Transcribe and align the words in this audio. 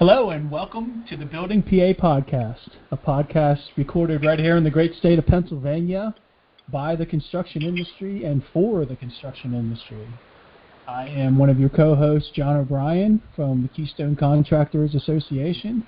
Hello 0.00 0.30
and 0.30 0.50
welcome 0.50 1.04
to 1.10 1.16
the 1.18 1.26
Building 1.26 1.62
PA 1.62 1.92
podcast, 1.92 2.70
a 2.90 2.96
podcast 2.96 3.60
recorded 3.76 4.24
right 4.24 4.38
here 4.38 4.56
in 4.56 4.64
the 4.64 4.70
great 4.70 4.94
state 4.94 5.18
of 5.18 5.26
Pennsylvania 5.26 6.14
by 6.72 6.96
the 6.96 7.04
construction 7.04 7.60
industry 7.60 8.24
and 8.24 8.42
for 8.50 8.86
the 8.86 8.96
construction 8.96 9.52
industry. 9.52 10.08
I 10.88 11.06
am 11.06 11.36
one 11.36 11.50
of 11.50 11.60
your 11.60 11.68
co-hosts, 11.68 12.30
John 12.34 12.56
O'Brien 12.56 13.22
from 13.36 13.60
the 13.60 13.68
Keystone 13.68 14.16
Contractors 14.16 14.94
Association, 14.94 15.86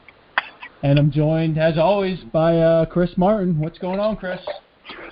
and 0.83 0.99
I'm 0.99 1.11
joined, 1.11 1.57
as 1.57 1.79
always, 1.79 2.21
by 2.35 2.59
uh, 2.59 2.85
Chris 2.85 3.13
Martin. 3.17 3.59
What's 3.59 3.79
going 3.79 3.99
on, 3.99 4.17
Chris? 4.17 4.41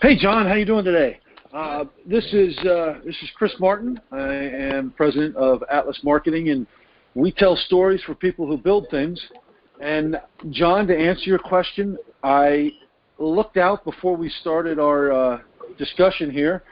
Hey, 0.03 0.19
John. 0.19 0.47
How 0.47 0.57
you 0.57 0.67
doing 0.67 0.85
today? 0.85 1.21
Uh, 1.55 1.87
this 2.05 2.27
is 2.35 2.55
uh, 2.59 3.01
this 3.03 3.17
is 3.23 3.31
Chris 3.35 3.55
Martin. 3.59 3.99
I 4.13 4.31
am 4.31 4.93
president 4.95 5.37
of 5.37 5.65
Atlas 5.73 6.01
Marketing 6.05 6.51
and 6.51 6.67
we 7.15 7.33
tell 7.33 7.57
stories 7.57 8.03
for 8.05 8.15
people 8.15 8.47
who 8.47 8.57
build 8.57 8.89
things. 8.91 9.21
And 9.81 10.21
John, 10.51 10.87
to 10.89 10.97
answer 10.97 11.25
your 11.25 11.39
question, 11.39 11.97
I 12.23 12.73
looked 13.19 13.57
out 13.57 13.85
before 13.85 14.17
we 14.17 14.29
started 14.41 14.79
our 14.79 15.13
uh, 15.13 15.41
discussion 15.79 16.31
here, 16.31 16.63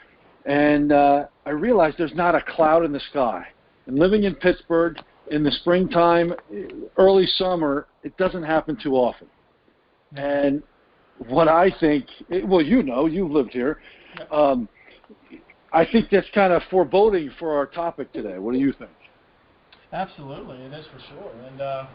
and 0.45 0.93
uh, 0.93 1.27
I 1.47 1.51
realized 1.51 1.97
there's 1.99 2.15
not 2.15 2.35
a 2.35 2.43
cloud 2.43 2.85
in 2.85 2.93
the 2.93 3.01
sky. 3.11 3.47
And 3.87 3.99
living 3.99 4.25
in 4.25 4.35
Pittsburgh 4.35 4.97
in 5.31 5.43
the 5.43 5.51
springtime, 5.51 6.33
early 6.97 7.27
summer, 7.27 7.87
it 8.03 8.17
doesn't 8.17 8.43
happen 8.43 8.77
too 8.83 8.95
often. 8.95 9.29
And 10.17 10.63
what 11.27 11.49
I 11.49 11.71
think, 11.81 12.07
well, 12.45 12.63
you 12.63 12.83
know, 12.83 13.07
you've 13.07 13.31
lived 13.31 13.51
here. 13.51 13.81
Um, 14.31 14.69
I 15.73 15.85
think 15.85 16.09
that's 16.11 16.27
kind 16.35 16.53
of 16.53 16.63
foreboding 16.71 17.31
for 17.39 17.57
our 17.57 17.67
topic 17.67 18.13
today. 18.13 18.39
What 18.39 18.53
do 18.53 18.59
you 18.59 18.73
think? 18.73 18.91
Absolutely, 19.93 20.59
it 20.59 20.73
is 20.73 20.87
for 20.87 21.01
sure. 21.09 21.31
And 21.47 21.61
uh, 21.61 21.87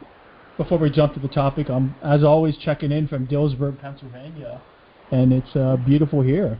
before 0.58 0.78
we 0.78 0.90
jump 0.90 1.14
to 1.14 1.20
the 1.20 1.28
topic, 1.28 1.70
I'm 1.70 1.96
as 2.04 2.24
always 2.24 2.58
checking 2.58 2.92
in 2.92 3.08
from 3.08 3.28
Dillsburg, 3.28 3.80
Pennsylvania, 3.80 4.62
and 5.12 5.31
it's 5.31 5.56
uh, 5.56 5.78
beautiful 5.86 6.22
here. 6.22 6.59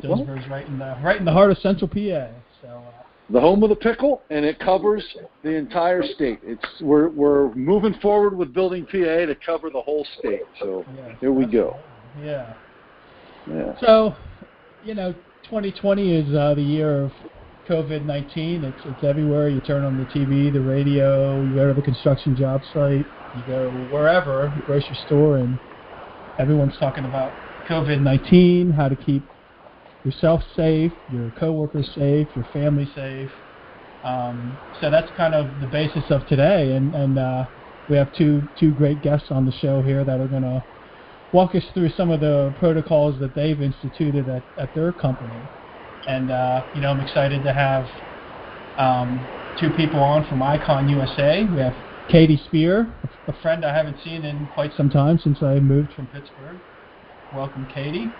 Dillsburg's 0.00 0.48
right 0.48 0.66
in 0.66 0.78
the 0.78 0.98
right 1.02 1.18
in 1.18 1.24
the 1.24 1.32
heart 1.32 1.50
of 1.50 1.58
Central 1.58 1.88
PA. 1.88 2.28
So. 2.62 2.68
Uh, 2.68 2.92
the 3.30 3.40
home 3.40 3.62
of 3.62 3.68
the 3.68 3.76
pickle, 3.76 4.22
and 4.30 4.42
it 4.42 4.58
covers 4.58 5.04
the 5.42 5.50
entire 5.50 6.02
state. 6.02 6.40
It's 6.42 6.64
we're 6.80 7.10
we're 7.10 7.54
moving 7.54 7.92
forward 8.00 8.34
with 8.34 8.54
building 8.54 8.86
PA 8.86 9.26
to 9.26 9.36
cover 9.44 9.68
the 9.68 9.82
whole 9.82 10.06
state. 10.18 10.40
So 10.58 10.82
yes, 10.96 11.16
here 11.20 11.32
we 11.32 11.44
go. 11.44 11.76
Yeah. 12.22 12.54
Yeah. 13.46 13.78
So, 13.80 14.14
you 14.84 14.94
know, 14.94 15.12
2020 15.44 16.14
is 16.14 16.34
uh, 16.34 16.54
the 16.54 16.62
year 16.62 17.04
of 17.04 17.12
COVID 17.68 18.06
19. 18.06 18.64
It's, 18.64 18.80
it's 18.84 19.04
everywhere. 19.04 19.48
You 19.48 19.60
turn 19.60 19.84
on 19.84 19.98
the 19.98 20.04
TV, 20.04 20.50
the 20.52 20.60
radio, 20.60 21.42
you 21.42 21.54
go 21.54 21.68
to 21.68 21.74
the 21.74 21.82
construction 21.82 22.34
job 22.34 22.62
site, 22.72 23.04
you 23.34 23.44
go 23.46 23.68
wherever, 23.92 24.50
the 24.56 24.62
grocery 24.62 24.98
store, 25.04 25.36
and 25.36 25.58
everyone's 26.38 26.76
talking 26.78 27.04
about 27.04 27.30
COVID 27.68 28.00
19, 28.00 28.72
how 28.72 28.88
to 28.88 28.96
keep 28.96 29.22
yourself 30.04 30.40
safe, 30.56 30.92
your 31.12 31.30
coworkers 31.32 31.90
safe, 31.94 32.28
your 32.34 32.46
family 32.54 32.90
safe. 32.94 33.30
Um, 34.02 34.56
so 34.80 34.90
that's 34.90 35.10
kind 35.16 35.34
of 35.34 35.60
the 35.60 35.66
basis 35.66 36.04
of 36.10 36.26
today, 36.26 36.72
and, 36.72 36.94
and 36.94 37.18
uh, 37.18 37.44
we 37.88 37.96
have 37.98 38.14
two 38.14 38.48
two 38.58 38.72
great 38.72 39.02
guests 39.02 39.26
on 39.30 39.44
the 39.44 39.52
show 39.52 39.82
here 39.82 40.04
that 40.04 40.20
are 40.20 40.28
going 40.28 40.42
to 40.42 40.64
walk 41.32 41.54
us 41.54 41.64
through 41.74 41.90
some 41.90 42.10
of 42.10 42.20
the 42.20 42.54
protocols 42.58 43.20
that 43.20 43.34
they've 43.34 43.60
instituted 43.60 44.26
at, 44.28 44.44
at 44.56 44.72
their 44.74 44.92
company 44.92 45.50
and 46.08 46.30
uh, 46.30 46.64
you 46.72 46.80
know 46.80 46.90
I'm 46.90 47.00
excited 47.00 47.44
to 47.44 47.52
have 47.52 47.86
um, 48.76 49.28
two 49.56 49.70
people 49.70 50.00
on 50.00 50.26
from 50.26 50.42
Icon 50.42 50.88
USA. 50.88 51.44
We 51.44 51.60
have 51.60 51.74
Katie 52.08 52.40
Spear, 52.46 52.94
a 53.28 53.32
friend 53.42 53.64
I 53.64 53.76
haven't 53.76 53.98
seen 54.02 54.24
in 54.24 54.48
quite 54.48 54.72
some 54.74 54.88
time 54.88 55.18
since 55.18 55.42
I 55.42 55.60
moved 55.60 55.92
from 55.92 56.06
Pittsburgh. 56.06 56.60
Welcome, 57.30 57.66
Katie. 57.66 58.16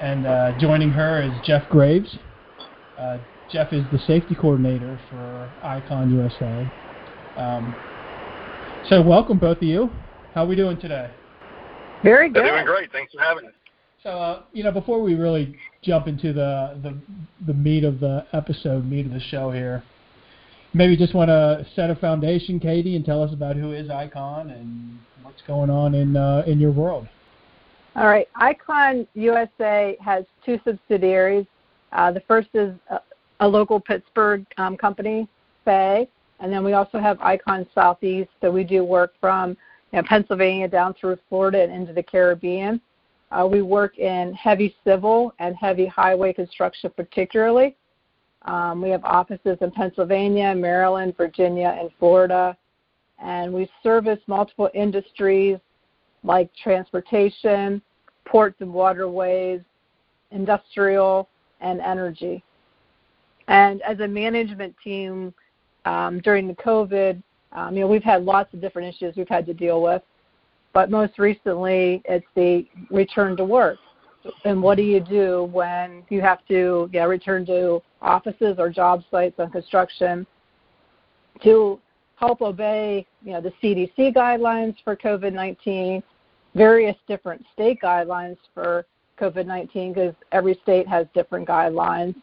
And 0.00 0.26
uh, 0.26 0.52
joining 0.58 0.90
her 0.90 1.22
is 1.22 1.32
Jeff 1.44 1.68
Graves. 1.68 2.18
Uh, 2.98 3.18
Jeff 3.50 3.72
is 3.72 3.84
the 3.92 3.98
safety 4.00 4.34
coordinator 4.34 4.98
for 5.08 5.52
Icon 5.62 6.10
USA. 6.10 6.66
Um, 7.36 7.76
so 8.88 9.00
welcome 9.00 9.38
both 9.38 9.58
of 9.58 9.62
you. 9.62 9.90
How 10.34 10.44
are 10.44 10.48
we 10.48 10.56
doing 10.56 10.78
today? 10.80 11.10
Very 12.02 12.28
good. 12.28 12.42
We're 12.42 12.50
doing 12.50 12.66
great. 12.66 12.90
Thanks 12.90 13.12
for 13.14 13.20
having 13.22 13.46
us. 13.46 13.52
So, 14.02 14.10
uh, 14.10 14.42
you 14.52 14.64
know, 14.64 14.72
before 14.72 15.02
we 15.02 15.14
really 15.14 15.56
jump 15.86 16.08
into 16.08 16.32
the, 16.32 16.78
the 16.82 16.98
the 17.46 17.54
meat 17.54 17.84
of 17.84 18.00
the 18.00 18.26
episode, 18.32 18.84
meat 18.84 19.06
of 19.06 19.12
the 19.12 19.20
show 19.20 19.50
here, 19.50 19.82
maybe 20.74 20.96
just 20.96 21.14
want 21.14 21.28
to 21.28 21.64
set 21.74 21.88
a 21.90 21.94
foundation, 21.94 22.58
Katie, 22.58 22.96
and 22.96 23.04
tell 23.04 23.22
us 23.22 23.32
about 23.32 23.56
who 23.56 23.72
is 23.72 23.88
Icon 23.88 24.50
and 24.50 24.98
what's 25.22 25.40
going 25.46 25.70
on 25.70 25.94
in 25.94 26.16
uh, 26.16 26.42
in 26.46 26.58
your 26.58 26.72
world. 26.72 27.08
All 27.94 28.06
right, 28.06 28.28
Icon 28.34 29.06
USA 29.14 29.96
has 30.04 30.24
two 30.44 30.60
subsidiaries. 30.64 31.46
Uh, 31.92 32.12
the 32.12 32.20
first 32.20 32.48
is 32.52 32.74
a, 32.90 33.00
a 33.40 33.48
local 33.48 33.80
Pittsburgh 33.80 34.44
um, 34.58 34.76
company, 34.76 35.26
Fay, 35.64 36.08
and 36.40 36.52
then 36.52 36.62
we 36.62 36.74
also 36.74 36.98
have 36.98 37.18
Icon 37.20 37.66
Southeast. 37.74 38.30
So 38.42 38.50
we 38.50 38.64
do 38.64 38.84
work 38.84 39.14
from 39.20 39.50
you 39.92 40.00
know, 40.00 40.02
Pennsylvania 40.02 40.68
down 40.68 40.94
through 40.94 41.16
Florida 41.28 41.62
and 41.62 41.72
into 41.72 41.92
the 41.92 42.02
Caribbean. 42.02 42.80
Uh, 43.30 43.46
we 43.50 43.62
work 43.62 43.98
in 43.98 44.32
heavy 44.34 44.74
civil 44.84 45.34
and 45.38 45.56
heavy 45.56 45.86
highway 45.86 46.32
construction, 46.32 46.90
particularly. 46.96 47.76
Um, 48.42 48.80
we 48.80 48.90
have 48.90 49.04
offices 49.04 49.58
in 49.60 49.70
Pennsylvania, 49.72 50.54
Maryland, 50.54 51.16
Virginia, 51.16 51.76
and 51.78 51.90
Florida. 51.98 52.56
And 53.22 53.52
we 53.52 53.68
service 53.82 54.20
multiple 54.26 54.70
industries 54.74 55.58
like 56.22 56.50
transportation, 56.54 57.82
ports 58.24 58.56
and 58.60 58.72
waterways, 58.72 59.60
industrial, 60.30 61.28
and 61.60 61.80
energy. 61.80 62.42
And 63.48 63.80
as 63.82 64.00
a 64.00 64.08
management 64.08 64.74
team, 64.82 65.32
um, 65.84 66.20
during 66.20 66.48
the 66.48 66.54
COVID, 66.54 67.22
um, 67.52 67.74
you 67.74 67.80
know, 67.80 67.86
we've 67.86 68.02
had 68.02 68.24
lots 68.24 68.52
of 68.52 68.60
different 68.60 68.94
issues 68.94 69.16
we've 69.16 69.28
had 69.28 69.46
to 69.46 69.54
deal 69.54 69.80
with. 69.80 70.02
But 70.76 70.90
most 70.90 71.18
recently, 71.18 72.02
it's 72.04 72.26
the 72.34 72.66
return 72.90 73.34
to 73.38 73.46
work. 73.46 73.78
And 74.44 74.62
what 74.62 74.76
do 74.76 74.82
you 74.82 75.00
do 75.00 75.44
when 75.44 76.02
you 76.10 76.20
have 76.20 76.46
to 76.48 76.90
yeah, 76.92 77.04
return 77.04 77.46
to 77.46 77.80
offices 78.02 78.56
or 78.58 78.68
job 78.68 79.02
sites 79.10 79.36
on 79.38 79.50
construction 79.50 80.26
to 81.44 81.80
help 82.16 82.42
obey 82.42 83.06
you 83.22 83.32
know, 83.32 83.40
the 83.40 83.54
CDC 83.62 84.14
guidelines 84.14 84.76
for 84.84 84.94
COVID 84.96 85.32
19, 85.32 86.02
various 86.54 86.96
different 87.08 87.42
state 87.54 87.78
guidelines 87.82 88.36
for 88.52 88.84
COVID 89.18 89.46
19 89.46 89.94
because 89.94 90.14
every 90.32 90.60
state 90.62 90.86
has 90.86 91.06
different 91.14 91.48
guidelines, 91.48 92.14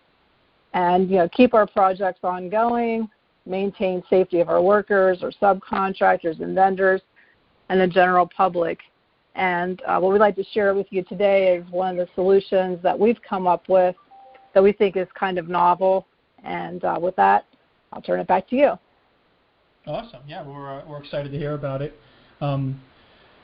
and 0.76 1.10
you 1.10 1.18
know, 1.18 1.30
keep 1.30 1.56
our 1.56 1.66
projects 1.66 2.20
ongoing, 2.22 3.10
maintain 3.48 4.04
safety 4.12 4.42
of 4.42 4.50
our 4.50 4.62
workers 4.62 5.24
or 5.24 5.32
subcontractors 5.42 6.40
and 6.40 6.54
vendors, 6.54 7.02
and 7.70 7.80
the 7.80 7.88
general 7.88 8.30
public. 8.36 8.80
And 9.36 9.82
uh, 9.88 10.00
what 10.00 10.14
we'd 10.14 10.20
like 10.20 10.36
to 10.36 10.44
share 10.54 10.74
with 10.74 10.88
you 10.92 11.04
today 11.04 11.56
is 11.56 11.66
one 11.72 11.98
of 12.00 12.08
the 12.08 12.14
solutions 12.14 12.80
that 12.84 12.98
we've 12.98 13.20
come 13.28 13.48
up 13.48 13.68
with 13.68 13.96
that 14.54 14.62
we 14.62 14.72
think 14.72 14.96
is 14.96 15.08
kind 15.18 15.38
of 15.38 15.50
novel. 15.50 16.06
And 16.44 16.84
uh, 16.84 17.00
with 17.02 17.16
that, 17.16 17.46
I'll 17.92 18.02
turn 18.02 18.20
it 18.20 18.28
back 18.28 18.48
to 18.50 18.56
you. 18.56 18.74
Awesome. 19.88 20.22
Yeah, 20.28 20.46
we're, 20.46 20.80
uh, 20.80 20.86
we're 20.88 21.00
excited 21.00 21.32
to 21.32 21.38
hear 21.38 21.54
about 21.54 21.82
it. 21.82 22.00
Um, 22.42 22.82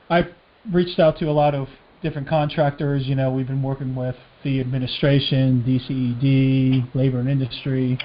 I've 0.10 0.28
reached 0.72 1.00
out 1.00 1.18
to 1.20 1.26
a 1.26 1.32
lot 1.32 1.56
of 1.56 1.68
different 2.02 2.28
contractors. 2.30 3.06
You 3.08 3.16
know, 3.16 3.32
we've 3.32 3.48
been 3.48 3.64
working 3.64 3.96
with 3.96 4.16
the 4.44 4.60
administration, 4.60 5.64
DCED, 5.68 6.96
labor 6.96 7.20
and 7.20 7.30
industry, 7.30 7.98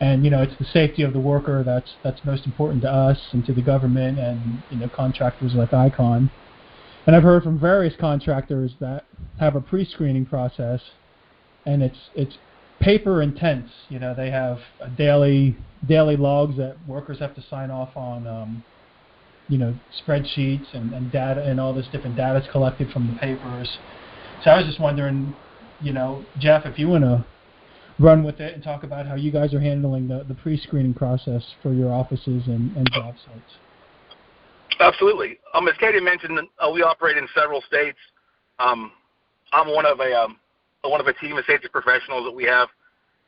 and 0.00 0.24
you 0.24 0.30
know 0.30 0.42
it's 0.42 0.56
the 0.58 0.64
safety 0.64 1.02
of 1.02 1.12
the 1.12 1.20
worker 1.20 1.62
that's 1.64 1.92
that's 2.02 2.20
most 2.24 2.46
important 2.46 2.82
to 2.82 2.90
us 2.90 3.18
and 3.32 3.44
to 3.46 3.52
the 3.52 3.62
government 3.62 4.18
and 4.18 4.62
you 4.70 4.78
know 4.78 4.88
contractors 4.88 5.54
like 5.54 5.72
Icon. 5.72 6.30
And 7.06 7.14
I've 7.14 7.22
heard 7.22 7.44
from 7.44 7.58
various 7.58 7.94
contractors 7.98 8.72
that 8.80 9.04
have 9.38 9.54
a 9.54 9.60
pre-screening 9.60 10.26
process, 10.26 10.80
and 11.64 11.82
it's 11.82 12.10
it's 12.14 12.36
paper 12.80 13.22
intense. 13.22 13.70
You 13.88 13.98
know 13.98 14.14
they 14.14 14.30
have 14.30 14.58
daily 14.96 15.56
daily 15.86 16.16
logs 16.16 16.56
that 16.56 16.76
workers 16.86 17.18
have 17.20 17.34
to 17.36 17.42
sign 17.48 17.70
off 17.70 17.96
on. 17.96 18.26
Um, 18.26 18.64
you 19.48 19.58
know 19.58 19.74
spreadsheets 20.04 20.74
and, 20.74 20.92
and 20.92 21.12
data 21.12 21.42
and 21.42 21.60
all 21.60 21.72
this 21.72 21.86
different 21.92 22.16
data 22.16 22.40
is 22.40 22.46
collected 22.50 22.90
from 22.90 23.06
the 23.06 23.18
papers. 23.18 23.78
So 24.42 24.50
I 24.50 24.58
was 24.58 24.66
just 24.66 24.80
wondering, 24.80 25.34
you 25.80 25.92
know, 25.92 26.24
Jeff, 26.38 26.66
if 26.66 26.78
you 26.78 26.88
want 26.88 27.04
to 27.04 27.24
run 27.98 28.22
with 28.24 28.40
it 28.40 28.54
and 28.54 28.62
talk 28.62 28.84
about 28.84 29.06
how 29.06 29.14
you 29.14 29.30
guys 29.30 29.54
are 29.54 29.60
handling 29.60 30.08
the, 30.08 30.24
the 30.28 30.34
pre-screening 30.34 30.94
process 30.94 31.42
for 31.62 31.72
your 31.72 31.92
offices 31.92 32.42
and, 32.46 32.76
and 32.76 32.90
job 32.92 33.14
sites. 33.24 33.52
Absolutely. 34.80 35.38
Um, 35.54 35.66
as 35.68 35.74
Katie 35.78 36.00
mentioned, 36.00 36.38
uh, 36.58 36.70
we 36.70 36.82
operate 36.82 37.16
in 37.16 37.26
several 37.34 37.62
states. 37.62 37.98
Um, 38.58 38.92
I'm 39.52 39.72
one 39.72 39.86
of 39.86 40.00
a 40.00 40.12
um, 40.12 40.38
one 40.82 41.00
of 41.00 41.06
a 41.06 41.14
team 41.14 41.36
of 41.36 41.44
safety 41.46 41.68
professionals 41.68 42.24
that 42.24 42.34
we 42.34 42.44
have. 42.44 42.68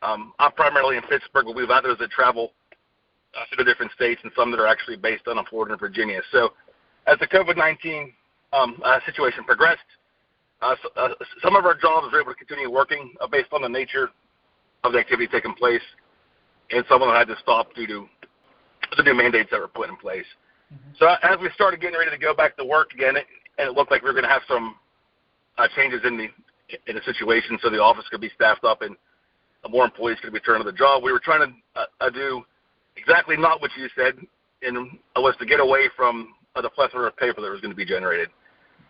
Um, 0.03 0.32
I'm 0.38 0.53
primarily 0.53 0.97
in 0.97 1.03
Pittsburgh, 1.05 1.47
but 1.47 1.56
we 1.56 1.62
have 1.62 1.70
others 1.70 1.97
that 2.00 2.11
travel 2.11 2.53
uh, 3.35 3.65
different 3.65 3.93
states 3.93 4.20
and 4.23 4.32
some 4.37 4.50
that 4.50 4.61
are 4.61 4.67
actually 4.67 4.97
based 4.97 5.26
on 5.26 5.43
Florida 5.47 5.73
and 5.73 5.81
Virginia. 5.81 6.20
So 6.31 6.50
as 7.06 7.19
the 7.19 7.26
COVID-19 7.26 8.12
um, 8.53 8.81
uh, 8.85 9.00
situation 9.06 9.44
progressed, 9.44 9.81
uh, 10.61 10.75
so, 10.82 10.88
uh, 10.97 11.15
some 11.43 11.56
of 11.56 11.65
our 11.65 11.75
jobs 11.75 12.12
were 12.12 12.20
able 12.20 12.32
to 12.32 12.38
continue 12.38 12.70
working 12.70 13.15
uh, 13.20 13.26
based 13.26 13.53
on 13.53 13.62
the 13.62 13.69
nature 13.69 14.11
of 14.84 14.92
the 14.92 14.98
activity 14.98 15.28
taking 15.30 15.54
place, 15.54 15.82
and 16.70 16.84
some 16.88 17.02
of 17.02 17.08
them 17.08 17.16
had 17.16 17.28
to 17.28 17.36
stop 17.42 17.75
due 17.75 17.86
to 17.86 18.06
the 18.96 19.02
new 19.02 19.14
mandates 19.14 19.50
that 19.50 19.60
were 19.60 19.69
put 19.69 19.88
in 19.88 19.96
place. 19.96 20.26
Mm-hmm. 20.72 20.92
So 20.98 21.06
as 21.22 21.38
we 21.40 21.50
started 21.54 21.80
getting 21.80 21.98
ready 21.98 22.10
to 22.10 22.19
go 22.19 22.34
back 22.34 22.56
to 22.56 22.64
work 22.64 22.92
again, 22.94 23.16
it, 23.16 23.26
and 23.58 23.69
it 23.69 23.75
looked 23.75 23.90
like 23.90 24.02
we 24.02 24.08
were 24.08 24.14
going 24.14 24.25
to 24.25 24.30
have 24.30 24.42
some 24.48 24.76
uh, 25.58 25.69
changes 25.75 26.00
in 26.04 26.16
the 26.16 26.28
in 26.86 26.96
the 26.96 27.02
situation, 27.02 27.58
so 27.62 27.70
the 27.70 27.80
office 27.80 28.04
could 28.10 28.20
be 28.20 28.30
staffed 28.34 28.62
up 28.62 28.82
and 28.82 28.94
more 29.70 29.84
employees 29.84 30.19
could 30.22 30.32
return 30.32 30.58
to 30.58 30.64
the 30.64 30.72
job. 30.72 31.02
We 31.02 31.12
were 31.12 31.20
trying 31.20 31.48
to 31.48 31.81
uh, 31.81 31.84
uh, 32.00 32.10
do 32.10 32.42
exactly 32.96 33.36
not 33.36 33.60
what 33.60 33.70
you 33.76 33.88
said, 33.96 34.14
and 34.62 34.98
uh, 35.16 35.20
was 35.20 35.34
to 35.40 35.46
get 35.46 35.60
away 35.60 35.88
from 35.96 36.34
uh, 36.54 36.62
the 36.62 36.70
plethora 36.70 37.08
of 37.08 37.16
paper 37.16 37.40
that 37.40 37.50
was 37.50 37.60
going 37.60 37.72
to 37.72 37.76
be 37.76 37.84
generated. 37.84 38.28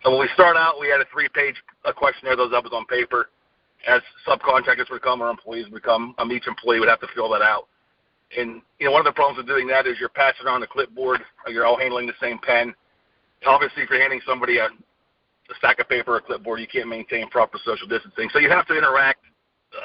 So 0.02 0.10
when 0.10 0.20
we 0.20 0.28
start 0.34 0.56
out, 0.56 0.78
we 0.80 0.88
had 0.88 1.00
a 1.00 1.06
three-page 1.12 1.56
uh, 1.84 1.92
questionnaire 1.92 2.36
that 2.36 2.62
was 2.62 2.72
on 2.72 2.84
paper. 2.86 3.30
As 3.86 4.02
subcontractors 4.26 4.90
would 4.90 5.02
come 5.02 5.22
or 5.22 5.30
employees 5.30 5.66
would 5.70 5.82
come, 5.82 6.14
um, 6.18 6.32
each 6.32 6.46
employee 6.46 6.80
would 6.80 6.88
have 6.88 7.00
to 7.00 7.06
fill 7.14 7.30
that 7.30 7.42
out. 7.42 7.68
And 8.36 8.60
you 8.78 8.86
know, 8.86 8.92
one 8.92 9.00
of 9.00 9.06
the 9.06 9.12
problems 9.12 9.38
with 9.38 9.46
doing 9.46 9.66
that 9.68 9.86
is 9.86 9.96
you're 9.98 10.10
passing 10.10 10.46
on 10.46 10.60
the 10.60 10.66
clipboard, 10.66 11.20
you're 11.46 11.64
all 11.64 11.78
handling 11.78 12.06
the 12.06 12.18
same 12.20 12.38
pen. 12.38 12.74
Obviously, 13.46 13.82
if 13.82 13.90
you're 13.90 14.00
handing 14.00 14.20
somebody 14.26 14.58
a, 14.58 14.66
a 14.66 15.54
stack 15.56 15.78
of 15.78 15.88
paper 15.88 16.14
or 16.14 16.16
a 16.18 16.20
clipboard, 16.20 16.60
you 16.60 16.66
can't 16.66 16.88
maintain 16.88 17.30
proper 17.30 17.58
social 17.64 17.86
distancing. 17.86 18.28
So 18.32 18.38
you 18.38 18.50
have 18.50 18.66
to 18.66 18.76
interact 18.76 19.20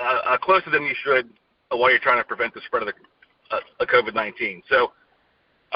uh, 0.02 0.20
uh, 0.26 0.38
closer 0.38 0.70
than 0.70 0.84
you 0.84 0.96
should 1.04 1.30
while 1.70 1.90
you're 1.90 2.00
trying 2.00 2.20
to 2.20 2.28
prevent 2.28 2.54
the 2.54 2.62
spread 2.66 2.84
of 2.84 2.90
the 2.90 3.56
uh, 3.56 3.86
COVID-19. 3.86 4.64
So 4.70 4.92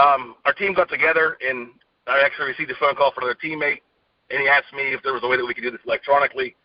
um, 0.01 0.35
our 0.45 0.53
team 0.53 0.73
got 0.73 0.89
together, 0.89 1.37
and 1.47 1.69
I 2.07 2.21
actually 2.23 2.47
received 2.47 2.71
a 2.71 2.75
phone 2.79 2.95
call 2.95 3.11
from 3.11 3.23
another 3.23 3.39
teammate, 3.43 3.81
and 4.29 4.41
he 4.41 4.47
asked 4.47 4.73
me 4.73 4.93
if 4.93 5.01
there 5.03 5.13
was 5.13 5.23
a 5.23 5.27
way 5.27 5.37
that 5.37 5.45
we 5.45 5.53
could 5.53 5.63
do 5.63 5.71
this 5.71 5.81
electronically. 5.85 6.55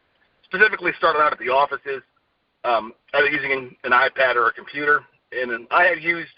Specifically, 0.53 0.93
started 0.99 1.21
out 1.21 1.33
at 1.33 1.39
the 1.39 1.49
offices, 1.49 2.03
um, 2.65 2.93
either 3.15 3.29
using 3.29 3.75
an 3.85 3.93
iPad 3.93 4.37
or 4.37 4.49
a 4.49 4.53
computer, 4.53 5.01
and 5.33 5.67
I 5.71 5.85
had 5.85 6.03
used 6.03 6.33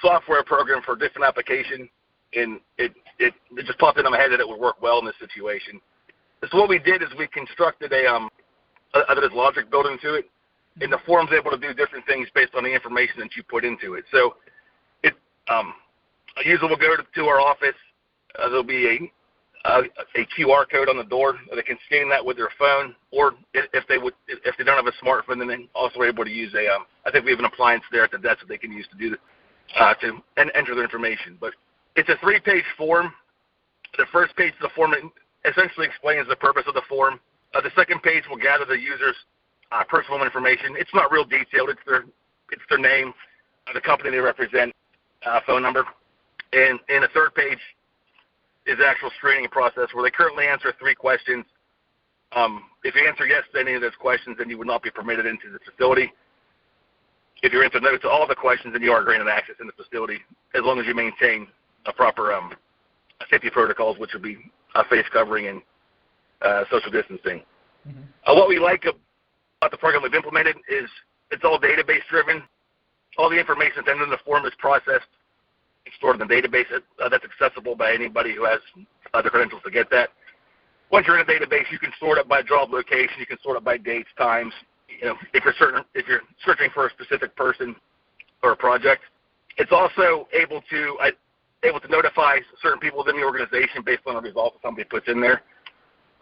software 0.00 0.44
program 0.44 0.82
for 0.86 0.92
a 0.94 0.98
different 0.98 1.26
application, 1.26 1.88
and 2.34 2.60
it, 2.78 2.92
it 3.18 3.34
it 3.56 3.66
just 3.66 3.78
popped 3.80 3.98
into 3.98 4.08
my 4.08 4.18
head 4.18 4.30
that 4.30 4.38
it 4.38 4.48
would 4.48 4.60
work 4.60 4.80
well 4.80 5.00
in 5.00 5.04
this 5.04 5.18
situation. 5.18 5.80
So 6.48 6.58
what 6.58 6.68
we 6.68 6.78
did 6.78 7.02
is 7.02 7.08
we 7.18 7.26
constructed 7.26 7.92
a 7.92 8.06
um 8.06 8.30
a, 8.94 9.00
a 9.00 9.34
logic 9.34 9.68
built 9.68 9.86
into 9.86 10.14
it, 10.14 10.30
and 10.80 10.92
the 10.92 10.98
form's 11.04 11.30
able 11.32 11.50
to 11.50 11.58
do 11.58 11.74
different 11.74 12.06
things 12.06 12.28
based 12.36 12.54
on 12.54 12.62
the 12.62 12.72
information 12.72 13.18
that 13.18 13.34
you 13.34 13.42
put 13.42 13.64
into 13.64 13.94
it. 13.94 14.04
So 14.12 14.36
it 15.02 15.14
um 15.48 15.74
a 16.38 16.48
user 16.48 16.68
will 16.68 16.76
go 16.76 16.94
to, 16.94 17.02
to 17.02 17.24
our 17.24 17.40
office. 17.40 17.74
Uh, 18.38 18.48
there'll 18.48 18.62
be 18.62 19.10
a 19.66 20.26
QR 20.38 20.68
code 20.70 20.88
on 20.88 20.96
the 20.96 21.04
door. 21.04 21.34
They 21.54 21.62
can 21.62 21.78
scan 21.86 22.08
that 22.10 22.24
with 22.24 22.36
their 22.36 22.50
phone, 22.58 22.94
or 23.10 23.34
if 23.54 23.86
they 23.88 23.98
would, 23.98 24.14
if 24.28 24.56
they 24.56 24.64
don't 24.64 24.76
have 24.76 24.86
a 24.86 25.04
smartphone, 25.04 25.38
then 25.38 25.48
they 25.48 25.68
also 25.74 26.00
are 26.00 26.08
able 26.08 26.24
to 26.24 26.30
use 26.30 26.54
a. 26.54 26.68
Um, 26.72 26.86
I 27.04 27.10
think 27.10 27.24
we 27.24 27.30
have 27.32 27.40
an 27.40 27.46
appliance 27.46 27.84
there 27.90 28.04
at 28.04 28.10
the 28.10 28.18
desk 28.18 28.40
that 28.40 28.48
they 28.48 28.58
can 28.58 28.72
use 28.72 28.86
to 28.92 28.96
do 28.96 29.16
uh, 29.78 29.94
to 29.94 30.18
and 30.36 30.50
enter 30.54 30.74
their 30.74 30.84
information. 30.84 31.36
But 31.40 31.54
it's 31.96 32.08
a 32.08 32.16
three-page 32.20 32.64
form. 32.76 33.12
The 33.96 34.06
first 34.12 34.36
page 34.36 34.52
of 34.60 34.70
the 34.70 34.74
form 34.74 34.94
essentially 35.44 35.86
explains 35.86 36.28
the 36.28 36.36
purpose 36.36 36.64
of 36.66 36.74
the 36.74 36.82
form. 36.88 37.18
Uh, 37.54 37.60
the 37.60 37.70
second 37.76 38.02
page 38.02 38.24
will 38.28 38.36
gather 38.36 38.64
the 38.64 38.78
user's 38.78 39.16
uh, 39.72 39.84
personal 39.84 40.22
information. 40.22 40.76
It's 40.78 40.92
not 40.94 41.10
real 41.10 41.24
detailed. 41.24 41.70
It's 41.70 41.80
their 41.86 42.04
it's 42.52 42.62
their 42.68 42.78
name, 42.78 43.12
uh, 43.66 43.72
the 43.72 43.80
company 43.80 44.10
they 44.10 44.18
represent, 44.18 44.72
uh, 45.24 45.40
phone 45.46 45.62
number, 45.62 45.84
and 46.52 46.78
in 46.88 47.02
the 47.02 47.08
third 47.12 47.34
page 47.34 47.58
is 48.66 48.78
the 48.78 48.86
actual 48.86 49.10
screening 49.16 49.48
process 49.48 49.88
where 49.92 50.02
they 50.02 50.10
currently 50.10 50.46
answer 50.46 50.74
three 50.78 50.94
questions. 50.94 51.44
Um, 52.34 52.64
if 52.82 52.94
you 52.94 53.06
answer 53.06 53.26
yes 53.26 53.44
to 53.54 53.60
any 53.60 53.74
of 53.74 53.82
those 53.82 53.94
questions, 54.00 54.36
then 54.38 54.50
you 54.50 54.58
would 54.58 54.66
not 54.66 54.82
be 54.82 54.90
permitted 54.90 55.26
into 55.26 55.50
the 55.52 55.58
facility. 55.70 56.12
If 57.42 57.52
you 57.52 57.62
answer 57.62 57.80
no 57.80 57.96
to 57.96 58.08
all 58.08 58.26
the 58.26 58.34
questions, 58.34 58.72
then 58.72 58.82
you 58.82 58.90
are 58.92 59.04
granted 59.04 59.28
access 59.28 59.56
in 59.60 59.66
the 59.66 59.72
facility 59.72 60.18
as 60.54 60.62
long 60.64 60.80
as 60.80 60.86
you 60.86 60.94
maintain 60.94 61.46
a 61.86 61.92
proper 61.92 62.32
um, 62.32 62.52
safety 63.30 63.50
protocols, 63.50 63.98
which 63.98 64.10
would 64.12 64.22
be 64.22 64.38
uh, 64.74 64.82
face 64.90 65.06
covering 65.12 65.46
and 65.46 65.62
uh, 66.42 66.64
social 66.70 66.90
distancing. 66.90 67.42
Mm-hmm. 67.86 68.02
Uh, 68.26 68.34
what 68.34 68.48
we 68.48 68.58
like 68.58 68.84
about 68.84 69.70
the 69.70 69.76
program 69.76 70.02
we've 70.02 70.14
implemented 70.14 70.56
is 70.68 70.90
it's 71.30 71.44
all 71.44 71.60
database 71.60 72.04
driven. 72.10 72.42
All 73.18 73.30
the 73.30 73.38
information 73.38 73.74
that's 73.76 73.88
entered 73.88 74.04
in 74.04 74.10
the 74.10 74.18
form 74.24 74.44
is 74.44 74.52
processed 74.58 75.08
stored 75.96 76.20
in 76.20 76.26
the 76.26 76.32
database 76.34 76.66
uh, 76.72 77.08
that's 77.08 77.24
accessible 77.24 77.76
by 77.76 77.92
anybody 77.92 78.34
who 78.34 78.44
has 78.44 78.60
uh, 79.14 79.22
the 79.22 79.30
credentials 79.30 79.62
to 79.64 79.70
get 79.70 79.90
that. 79.90 80.10
Once 80.90 81.06
you're 81.06 81.18
in 81.18 81.28
a 81.28 81.30
database, 81.30 81.64
you 81.70 81.78
can 81.78 81.90
sort 81.98 82.18
it 82.18 82.28
by 82.28 82.42
job 82.42 82.72
location. 82.72 83.16
You 83.18 83.26
can 83.26 83.38
sort 83.42 83.56
it 83.56 83.64
by 83.64 83.76
dates, 83.76 84.08
times. 84.16 84.52
You 84.88 85.08
know, 85.08 85.16
if 85.34 85.44
you're 85.44 85.54
certain, 85.58 85.84
if 85.94 86.06
you're 86.06 86.22
searching 86.44 86.70
for 86.72 86.86
a 86.86 86.90
specific 86.90 87.34
person 87.36 87.74
or 88.42 88.52
a 88.52 88.56
project, 88.56 89.02
it's 89.58 89.72
also 89.72 90.28
able 90.32 90.62
to 90.70 90.96
uh, 91.02 91.10
able 91.64 91.80
to 91.80 91.88
notify 91.88 92.38
certain 92.62 92.78
people 92.78 92.98
within 92.98 93.16
the 93.16 93.26
organization 93.26 93.82
based 93.84 94.02
on 94.06 94.14
the 94.14 94.20
result 94.20 94.54
that 94.54 94.62
somebody 94.62 94.84
puts 94.84 95.08
in 95.08 95.20
there. 95.20 95.42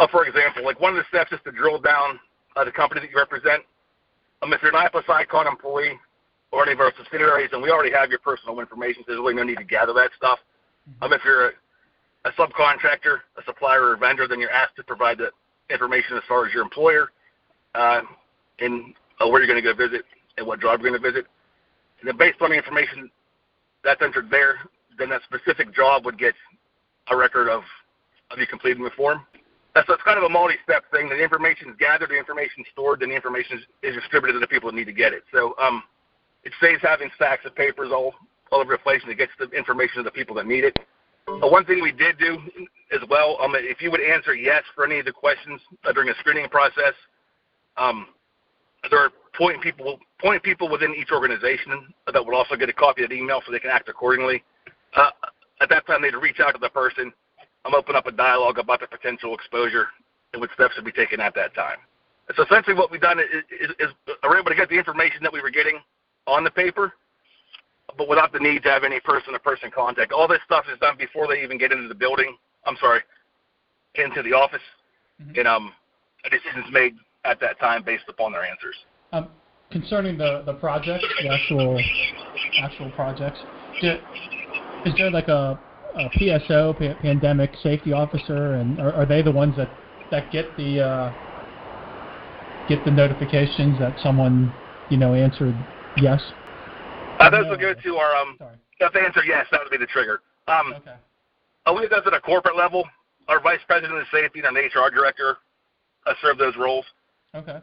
Uh, 0.01 0.07
for 0.09 0.27
example, 0.27 0.65
like 0.65 0.81
one 0.81 0.97
of 0.97 0.97
the 0.97 1.05
steps 1.09 1.33
is 1.33 1.39
to 1.45 1.53
drill 1.53 1.79
down 1.79 2.19
uh, 2.57 2.65
the 2.65 2.73
company 2.73 3.01
that 3.01 3.11
you 3.11 3.17
represent. 3.17 3.63
Um, 4.43 4.53
if 4.53 4.63
you're 4.63 4.75
an 4.75 4.89
i+icon 4.95 5.47
employee, 5.47 5.99
or 6.55 6.63
any 6.63 6.73
of 6.73 6.81
our 6.81 6.93
subsidiaries, 6.97 7.51
and 7.53 7.61
we 7.61 7.71
already 7.71 7.91
have 7.93 8.11
your 8.11 8.21
personal 8.21 8.61
information, 8.61 9.03
so 9.03 9.13
there's 9.13 9.19
really 9.19 9.35
no 9.35 9.43
need 9.43 9.59
to 9.59 9.65
gather 9.65 9.93
that 9.93 10.11
stuff. 10.17 10.39
Um, 11.03 11.13
if 11.13 11.21
you're 11.25 11.49
a, 11.49 11.53
a 12.27 12.33
subcontractor, 12.33 13.19
a 13.37 13.43
supplier, 13.45 13.83
or 13.83 13.95
a 13.95 13.99
vendor, 13.99 14.29
then 14.29 14.39
you're 14.39 14.51
asked 14.51 14.77
to 14.77 14.85
provide 14.85 15.19
the 15.19 15.31
information 15.69 16.17
as 16.17 16.23
far 16.29 16.47
as 16.47 16.55
your 16.55 16.63
employer 16.63 17.11
uh, 17.75 18.03
and 18.61 18.95
uh, 19.21 19.29
where 19.29 19.43
you're 19.43 19.53
going 19.53 19.63
to 19.63 19.67
go 19.67 19.75
visit 19.75 20.05
and 20.37 20.47
what 20.47 20.61
job 20.61 20.81
you're 20.81 20.91
going 20.91 21.03
to 21.03 21.11
visit. 21.11 21.27
And 22.01 22.09
then 22.09 22.17
based 22.17 22.41
on 22.41 22.51
the 22.51 22.57
information 22.57 23.11
that's 23.83 24.03
entered 24.03 24.31
there, 24.31 24.59
then 24.99 25.09
that 25.11 25.23
specific 25.25 25.75
job 25.75 26.05
would 26.05 26.19
get 26.19 26.35
a 27.11 27.17
record 27.17 27.49
of, 27.49 27.63
of 28.31 28.39
you 28.39 28.47
completing 28.47 28.85
the 28.85 28.91
form. 28.97 29.27
That's, 29.75 29.89
that's 29.89 30.03
kind 30.03 30.19
of 30.19 30.25
a 30.25 30.29
multi-step 30.29 30.85
thing. 30.93 31.09
The 31.09 31.19
information 31.19 31.71
is 31.71 31.77
gathered, 31.81 32.11
the 32.11 32.19
information 32.19 32.63
is 32.63 32.67
stored, 32.73 33.01
then 33.01 33.09
the 33.09 33.17
information 33.17 33.59
is, 33.59 33.65
is 33.83 33.95
distributed 34.01 34.35
to 34.35 34.39
the 34.39 34.47
people 34.47 34.71
that 34.71 34.77
need 34.77 34.87
to 34.87 34.93
get 34.93 35.13
it. 35.13 35.25
So 35.33 35.57
um, 35.59 35.83
it 36.45 36.53
saves 36.61 36.81
having 36.83 37.11
stacks 37.17 37.45
of 37.45 37.55
papers 37.55 37.91
all, 37.93 38.15
all 38.53 38.61
over 38.61 38.75
the 38.75 38.79
place, 38.79 39.01
and 39.03 39.11
it 39.11 39.19
gets 39.19 39.33
the 39.39 39.49
information 39.51 39.97
to 39.97 40.03
the 40.03 40.11
people 40.11 40.35
that 40.37 40.47
need 40.47 40.65
it. 40.65 40.79
One 41.27 41.65
thing 41.65 41.81
we 41.81 41.93
did 41.93 42.19
do 42.19 42.39
as 42.93 43.01
well, 43.09 43.39
um, 43.41 43.55
if 43.57 43.81
you 43.81 43.91
would 43.91 44.03
answer 44.03 44.35
yes 44.35 44.63
for 44.75 44.85
any 44.85 44.99
of 44.99 45.07
the 45.07 45.13
questions 45.13 45.61
uh, 45.85 45.93
during 45.93 46.09
the 46.09 46.15
screening 46.21 46.49
process, 46.49 46.93
um, 47.77 48.09
there 48.91 49.01
are 49.01 49.11
point 49.37 49.63
people 49.63 49.99
pointing 50.21 50.43
people 50.43 50.71
within 50.71 50.95
each 50.95 51.11
organization 51.11 51.93
that 52.13 52.25
would 52.25 52.35
also 52.35 52.57
get 52.57 52.69
a 52.69 52.73
copy 52.73 53.03
of 53.03 53.11
the 53.11 53.17
email 53.17 53.41
so 53.45 53.53
they 53.53 53.59
can 53.59 53.71
act 53.71 53.89
accordingly. 53.89 54.45
Uh, 54.95 55.11
at 55.61 55.69
that 55.71 55.87
time, 55.87 56.03
they'd 56.03 56.15
reach 56.15 56.41
out 56.41 56.53
to 56.53 56.61
the 56.61 56.69
person, 56.69 57.13
um, 57.65 57.75
open 57.75 57.97
up 57.97 58.07
a 58.07 58.13
dialogue 58.13 58.59
about 58.59 58.81
the 58.81 58.87
potential 58.87 59.35
exposure 59.35 59.87
and 60.33 60.41
what 60.41 60.51
steps 60.53 60.75
should 60.75 60.85
be 60.85 60.93
taken 60.93 61.21
at 61.21 61.35
that 61.35 61.55
time. 61.55 61.79
So 62.37 62.45
essentially, 62.45 62.75
what 62.75 62.91
we've 62.91 63.01
done 63.01 63.19
is, 63.19 63.27
is, 63.51 63.71
is 63.79 63.89
we're 64.23 64.39
able 64.39 64.51
to 64.51 64.57
get 64.57 64.69
the 64.69 64.79
information 64.79 65.23
that 65.23 65.33
we 65.33 65.41
were 65.41 65.51
getting 65.51 65.81
on 66.27 66.45
the 66.45 66.51
paper, 66.51 66.93
but 67.97 68.09
without 68.09 68.33
the 68.33 68.39
need 68.39 68.63
to 68.63 68.71
have 68.71 68.85
any 68.85 69.01
person-to-person 69.01 69.71
contact. 69.71 70.13
All 70.13 70.27
this 70.27 70.41
stuff 70.45 70.65
is 70.73 70.79
done 70.81 70.97
before 70.99 71.29
they 71.29 71.43
even 71.43 71.59
get 71.59 71.73
into 71.73 71.89
the 71.89 71.95
building. 71.95 72.37
I'm 72.67 72.77
sorry, 72.77 73.01
into 73.95 74.23
the 74.23 74.33
office, 74.33 74.63
mm-hmm. 75.21 75.39
and 75.39 75.49
um, 75.49 75.73
a 76.25 76.31
decision's 76.31 76.73
made 76.73 76.95
at 77.25 77.41
that 77.41 77.59
time 77.61 77.83
based 77.85 78.05
upon 78.09 78.33
their 78.33 78.45
answers. 78.45 78.75
Um, 79.13 79.29
concerning 79.71 80.17
the 80.19 80.43
the 80.47 80.55
project, 80.55 81.05
the 81.23 81.29
actual 81.29 81.79
actual 82.63 82.91
projects, 82.93 83.39
is 83.83 84.95
there 84.97 85.11
like 85.11 85.29
a, 85.29 85.59
a 85.97 86.09
PSO, 86.19 86.79
pa- 86.79 87.01
pandemic 87.03 87.51
safety 87.63 87.93
officer, 87.93 88.55
and 88.55 88.81
are, 88.81 88.93
are 88.93 89.07
they 89.07 89.23
the 89.23 89.33
ones 89.33 89.57
that 89.57 89.71
that 90.11 90.31
get 90.33 90.57
the 90.57 90.81
uh, 90.81 91.13
get 92.69 92.85
the 92.85 92.91
notifications 92.91 93.79
that 93.79 93.95
someone 94.03 94.53
you 94.91 94.97
know 94.97 95.15
answered 95.15 95.55
Yes. 95.97 96.21
Uh, 97.21 97.31
those 97.31 97.47
will 97.47 97.57
go 97.57 97.75
to 97.75 97.97
our 97.97 98.17
um. 98.17 98.37
Sorry. 98.39 98.57
If 98.81 98.93
they 98.93 99.01
answer 99.01 99.25
yes, 99.25 99.47
that 99.53 99.61
would 99.63 99.71
be 99.71 99.79
the 99.79 99.87
trigger. 99.87 100.21
Um, 100.49 100.75
okay. 100.75 100.97
We 101.73 101.89
does 101.89 102.03
at 102.07 102.13
a 102.13 102.21
corporate 102.21 102.57
level. 102.57 102.85
Our 103.29 103.41
vice 103.41 103.61
president 103.67 103.99
of 103.99 104.07
safety 104.13 104.43
and 104.45 104.57
our 104.57 104.87
HR 104.87 104.91
director 104.91 105.39
uh, 106.07 106.13
serve 106.21 106.37
those 106.37 106.57
roles. 106.57 106.85
Okay. 107.35 107.59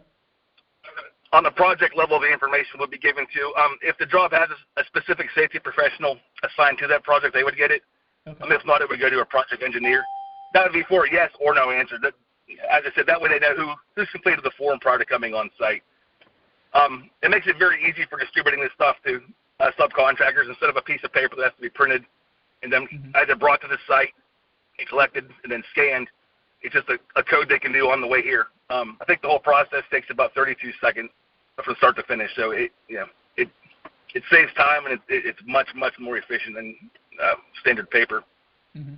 On 1.33 1.43
the 1.43 1.51
project 1.51 1.95
level, 1.95 2.19
the 2.19 2.31
information 2.31 2.79
would 2.79 2.89
be 2.89 2.97
given 2.97 3.25
to. 3.25 3.41
Um, 3.61 3.77
if 3.81 3.97
the 3.99 4.05
job 4.05 4.31
has 4.31 4.49
a, 4.49 4.81
a 4.81 4.83
specific 4.85 5.27
safety 5.35 5.59
professional 5.59 6.17
assigned 6.43 6.77
to 6.79 6.87
that 6.87 7.03
project, 7.03 7.33
they 7.33 7.43
would 7.43 7.57
get 7.57 7.71
it. 7.71 7.83
Okay. 8.27 8.43
Um, 8.43 8.51
if 8.51 8.65
not, 8.65 8.81
it 8.81 8.89
would 8.89 8.99
go 8.99 9.09
to 9.09 9.19
a 9.19 9.25
project 9.25 9.63
engineer. 9.63 10.03
That 10.53 10.63
would 10.63 10.73
be 10.73 10.83
for 10.89 11.05
a 11.05 11.11
yes 11.11 11.29
or 11.39 11.53
no 11.53 11.71
answer. 11.71 11.97
That, 12.01 12.13
as 12.69 12.83
I 12.85 12.91
said, 12.95 13.05
that 13.07 13.21
way 13.21 13.29
they 13.29 13.39
know 13.39 13.55
who 13.55 13.71
who's 13.95 14.09
completed 14.11 14.43
the 14.43 14.51
form 14.57 14.79
prior 14.79 14.97
to 14.97 15.05
coming 15.05 15.33
on 15.33 15.49
site. 15.59 15.83
Um, 16.73 17.09
it 17.21 17.29
makes 17.29 17.47
it 17.47 17.57
very 17.59 17.83
easy 17.83 18.05
for 18.09 18.17
distributing 18.17 18.61
this 18.61 18.71
stuff 18.75 18.95
to 19.05 19.21
uh, 19.59 19.71
subcontractors 19.79 20.47
instead 20.47 20.69
of 20.69 20.77
a 20.77 20.81
piece 20.81 21.01
of 21.03 21.11
paper 21.11 21.35
that 21.37 21.43
has 21.43 21.53
to 21.55 21.61
be 21.61 21.69
printed 21.69 22.03
and 22.63 22.71
then 22.71 22.87
mm-hmm. 22.87 23.11
either 23.15 23.35
brought 23.35 23.61
to 23.61 23.67
the 23.67 23.77
site 23.87 24.13
and 24.79 24.87
collected 24.87 25.25
and 25.43 25.51
then 25.51 25.63
scanned. 25.71 26.07
It's 26.61 26.73
just 26.73 26.87
a, 26.89 26.97
a 27.19 27.23
code 27.23 27.49
they 27.49 27.59
can 27.59 27.73
do 27.73 27.89
on 27.89 28.01
the 28.01 28.07
way 28.07 28.21
here. 28.21 28.47
Um, 28.69 28.97
I 29.01 29.05
think 29.05 29.21
the 29.21 29.27
whole 29.27 29.39
process 29.39 29.83
takes 29.91 30.07
about 30.09 30.33
32 30.33 30.71
seconds 30.81 31.09
from 31.63 31.75
start 31.75 31.95
to 31.97 32.03
finish. 32.03 32.29
So 32.35 32.51
it, 32.51 32.71
you 32.87 32.97
know, 32.97 33.05
it 33.35 33.49
it 34.13 34.23
saves 34.31 34.53
time 34.53 34.85
and 34.85 34.93
it, 34.93 35.01
it, 35.09 35.25
it's 35.25 35.39
much 35.45 35.67
much 35.75 35.93
more 35.99 36.17
efficient 36.17 36.55
than 36.55 36.75
uh, 37.21 37.35
standard 37.61 37.89
paper. 37.89 38.23
Mm-hmm. 38.77 38.95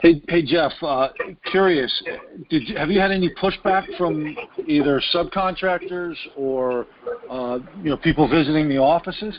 Hey, 0.00 0.20
hey 0.28 0.44
Jeff. 0.44 0.72
Uh, 0.82 1.08
curious, 1.46 2.02
did 2.50 2.68
you, 2.68 2.76
have 2.76 2.90
you 2.90 3.00
had 3.00 3.12
any 3.12 3.32
pushback 3.40 3.86
from 3.96 4.36
either 4.66 5.00
subcontractors 5.14 6.16
or 6.36 6.86
uh, 7.30 7.60
you 7.82 7.90
know 7.90 7.96
people 7.96 8.28
visiting 8.28 8.68
the 8.68 8.78
offices? 8.78 9.38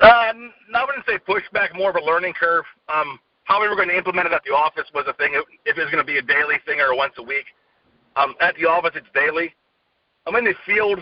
Uh, 0.00 0.06
I 0.06 0.84
wouldn't 0.84 1.06
say 1.06 1.18
pushback, 1.28 1.74
more 1.74 1.90
of 1.90 1.96
a 1.96 2.04
learning 2.04 2.34
curve. 2.34 2.64
Um, 2.88 3.18
how 3.44 3.60
we 3.60 3.68
were 3.68 3.76
going 3.76 3.88
to 3.88 3.96
implement 3.96 4.26
it 4.26 4.32
at 4.32 4.42
the 4.44 4.52
office 4.52 4.84
was 4.94 5.04
a 5.08 5.12
thing. 5.14 5.32
If 5.64 5.78
it 5.78 5.80
was 5.80 5.90
going 5.90 6.04
to 6.04 6.10
be 6.10 6.18
a 6.18 6.22
daily 6.22 6.56
thing 6.66 6.80
or 6.80 6.96
once 6.96 7.14
a 7.18 7.22
week. 7.22 7.46
Um, 8.16 8.34
at 8.40 8.54
the 8.56 8.66
office, 8.66 8.92
it's 8.94 9.06
daily. 9.14 9.54
I'm 10.26 10.34
in 10.36 10.44
the 10.44 10.54
field. 10.64 11.00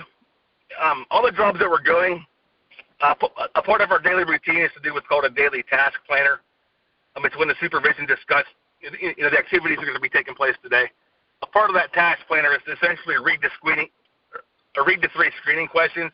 Um, 0.83 1.07
all 1.11 1.23
the 1.23 1.31
jobs 1.31 1.59
that 1.61 1.71
we're 1.71 1.83
doing, 1.83 2.25
uh, 3.01 3.15
a 3.55 3.63
part 3.63 3.81
of 3.81 3.91
our 3.91 4.01
daily 4.01 4.25
routine 4.25 4.63
is 4.63 4.71
to 4.75 4.83
do 4.83 4.93
what's 4.95 5.07
called 5.07 5.25
a 5.25 5.31
daily 5.31 5.63
task 5.71 5.95
planner. 6.07 6.41
Um, 7.17 7.25
it's 7.25 7.37
when 7.37 7.49
the 7.49 7.55
supervision 7.61 8.07
discuss 8.07 8.45
you 9.01 9.15
know, 9.23 9.31
the 9.31 9.39
activities 9.39 9.79
are 9.79 9.87
going 9.87 9.95
to 9.95 10.01
be 10.01 10.09
taking 10.09 10.35
place 10.35 10.55
today. 10.63 10.91
A 11.43 11.47
part 11.47 11.71
of 11.71 11.75
that 11.75 11.93
task 11.93 12.21
planner 12.29 12.53
is 12.53 12.63
essentially 12.67 13.17
read 13.23 13.41
the 13.43 13.51
screening, 13.57 13.89
or 14.77 14.85
read 14.85 15.01
the 15.03 15.09
three 15.15 15.31
screening 15.41 15.69
questions. 15.69 16.11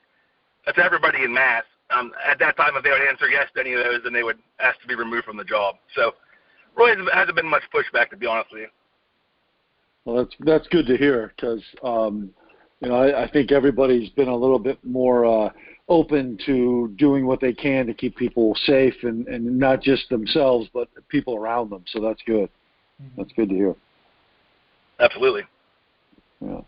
That's 0.66 0.78
everybody 0.78 1.24
in 1.24 1.32
mass. 1.32 1.64
Um, 1.90 2.12
at 2.24 2.38
that 2.38 2.56
time, 2.56 2.76
if 2.76 2.84
they 2.84 2.90
would 2.90 3.02
answer 3.02 3.28
yes 3.28 3.48
to 3.54 3.60
any 3.60 3.72
of 3.74 3.82
those, 3.82 4.00
then 4.04 4.12
they 4.12 4.22
would 4.22 4.38
ask 4.60 4.80
to 4.82 4.86
be 4.86 4.94
removed 4.94 5.24
from 5.24 5.36
the 5.36 5.44
job. 5.44 5.76
So, 5.96 6.12
really 6.76 6.94
hasn't 7.12 7.34
been 7.34 7.48
much 7.48 7.64
pushback, 7.74 8.10
to 8.10 8.16
be 8.16 8.26
honest 8.26 8.52
with 8.52 8.62
you. 8.62 8.68
Well, 10.04 10.24
that's 10.24 10.34
that's 10.40 10.68
good 10.68 10.86
to 10.86 10.96
hear 10.96 11.32
because 11.36 11.62
um, 11.82 12.30
you 12.80 12.88
know 12.88 12.94
I, 12.94 13.24
I 13.24 13.30
think 13.30 13.50
everybody's 13.50 14.08
been 14.10 14.28
a 14.28 14.36
little 14.36 14.58
bit 14.58 14.78
more 14.84 15.24
uh, 15.24 15.50
open 15.90 16.38
to 16.46 16.94
doing 16.96 17.26
what 17.26 17.40
they 17.40 17.52
can 17.52 17.86
to 17.86 17.92
keep 17.92 18.16
people 18.16 18.56
safe 18.64 18.94
and, 19.02 19.26
and 19.26 19.58
not 19.58 19.82
just 19.82 20.08
themselves 20.08 20.68
but 20.72 20.88
people 21.08 21.34
around 21.34 21.68
them. 21.68 21.84
So 21.88 22.00
that's 22.00 22.22
good. 22.26 22.48
Mm-hmm. 23.02 23.20
That's 23.20 23.32
good 23.32 23.48
to 23.48 23.54
hear. 23.54 23.74
Absolutely. 25.00 25.42
Yeah. 26.40 26.60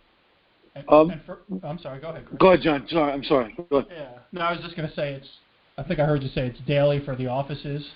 And, 0.75 0.85
um, 0.89 1.11
and 1.11 1.21
for, 1.25 1.39
I'm 1.63 1.79
sorry. 1.79 2.01
Go 2.01 2.11
ahead. 2.11 2.27
Chris. 2.27 2.39
Go 2.39 2.49
ahead, 2.49 2.63
John. 2.63 2.87
Sorry, 2.89 3.13
I'm 3.13 3.25
sorry. 3.25 3.55
Go 3.71 3.77
ahead. 3.77 3.91
Yeah. 3.95 4.19
No, 4.33 4.41
I 4.41 4.53
was 4.53 4.61
just 4.63 4.77
going 4.77 4.89
to 4.89 4.95
say 4.95 5.13
it's. 5.13 5.29
I 5.79 5.83
think 5.83 6.01
I 6.01 6.05
heard 6.05 6.23
you 6.23 6.29
say 6.31 6.47
it's 6.47 6.61
daily 6.67 7.03
for 7.05 7.15
the 7.15 7.27
offices. 7.27 7.87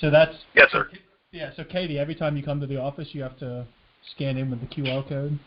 So 0.00 0.10
that's. 0.10 0.34
Yes, 0.54 0.68
sir. 0.70 0.88
Yeah. 1.32 1.50
So 1.56 1.64
Katie, 1.64 1.98
every 1.98 2.14
time 2.14 2.36
you 2.36 2.42
come 2.42 2.60
to 2.60 2.66
the 2.66 2.80
office, 2.80 3.08
you 3.12 3.22
have 3.22 3.38
to 3.38 3.66
scan 4.14 4.36
in 4.36 4.50
with 4.50 4.60
the 4.60 4.66
QR 4.66 5.08
code. 5.08 5.38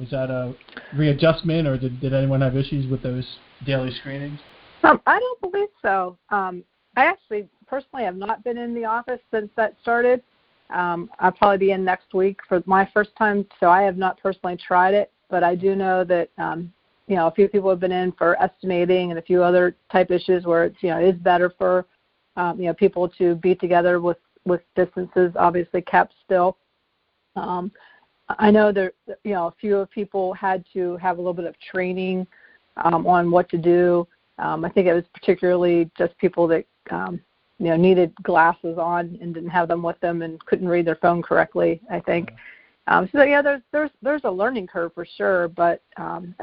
Is 0.00 0.10
that 0.10 0.30
a 0.30 0.54
readjustment, 0.96 1.66
or 1.66 1.78
did, 1.78 2.00
did 2.00 2.12
anyone 2.12 2.40
have 2.40 2.56
issues 2.56 2.88
with 2.88 3.02
those 3.02 3.26
daily 3.64 3.92
screenings? 3.92 4.38
Um, 4.82 5.00
I 5.06 5.18
don't 5.18 5.40
believe 5.40 5.68
so. 5.82 6.16
Um, 6.30 6.62
I 6.96 7.04
actually 7.04 7.48
personally 7.66 8.04
have 8.04 8.16
not 8.16 8.44
been 8.44 8.58
in 8.58 8.74
the 8.74 8.84
office 8.84 9.20
since 9.32 9.50
that 9.56 9.74
started. 9.82 10.22
Um, 10.70 11.10
I'll 11.18 11.32
probably 11.32 11.58
be 11.58 11.70
in 11.72 11.84
next 11.84 12.12
week 12.14 12.40
for 12.48 12.62
my 12.66 12.88
first 12.92 13.10
time, 13.16 13.46
so 13.58 13.68
I 13.68 13.82
have 13.82 13.96
not 13.96 14.20
personally 14.20 14.56
tried 14.56 14.94
it 14.94 15.12
but 15.28 15.42
I 15.42 15.54
do 15.54 15.74
know 15.74 16.04
that 16.04 16.30
um, 16.38 16.72
you 17.06 17.16
know 17.16 17.26
a 17.26 17.30
few 17.30 17.48
people 17.48 17.70
have 17.70 17.80
been 17.80 17.92
in 17.92 18.12
for 18.12 18.40
estimating 18.42 19.10
and 19.10 19.18
a 19.18 19.22
few 19.22 19.42
other 19.42 19.76
type 19.90 20.10
issues 20.10 20.44
where 20.44 20.64
it's 20.64 20.76
you 20.80 20.90
know 20.90 20.98
it 20.98 21.14
is 21.14 21.20
better 21.20 21.52
for 21.56 21.86
um, 22.36 22.60
you 22.60 22.66
know 22.66 22.74
people 22.74 23.08
to 23.18 23.34
be 23.36 23.54
together 23.54 24.00
with 24.00 24.18
with 24.44 24.62
distances 24.76 25.32
obviously 25.38 25.82
kept 25.82 26.14
still. 26.24 26.56
Um, 27.36 27.70
I 28.38 28.50
know 28.50 28.72
that 28.72 28.94
you 29.24 29.32
know 29.32 29.46
a 29.46 29.54
few 29.60 29.76
of 29.76 29.90
people 29.90 30.32
had 30.34 30.64
to 30.72 30.96
have 30.96 31.18
a 31.18 31.20
little 31.20 31.34
bit 31.34 31.46
of 31.46 31.54
training 31.60 32.26
um, 32.84 33.06
on 33.06 33.30
what 33.30 33.48
to 33.50 33.58
do. 33.58 34.06
Um, 34.38 34.64
I 34.64 34.70
think 34.70 34.86
it 34.86 34.94
was 34.94 35.04
particularly 35.12 35.90
just 35.96 36.16
people 36.18 36.46
that 36.48 36.64
um, 36.90 37.20
you 37.58 37.66
know 37.66 37.76
needed 37.76 38.14
glasses 38.22 38.78
on 38.78 39.18
and 39.20 39.34
didn't 39.34 39.50
have 39.50 39.68
them 39.68 39.82
with 39.82 39.98
them 40.00 40.22
and 40.22 40.44
couldn't 40.46 40.68
read 40.68 40.86
their 40.86 40.96
phone 40.96 41.22
correctly. 41.22 41.80
I 41.90 42.00
think. 42.00 42.30
Um, 42.86 43.08
so 43.12 43.22
yeah, 43.22 43.42
there's 43.42 43.62
there's 43.72 43.90
there's 44.02 44.24
a 44.24 44.30
learning 44.30 44.66
curve 44.66 44.92
for 44.94 45.04
sure, 45.04 45.48
but 45.48 45.82
um, 45.96 46.34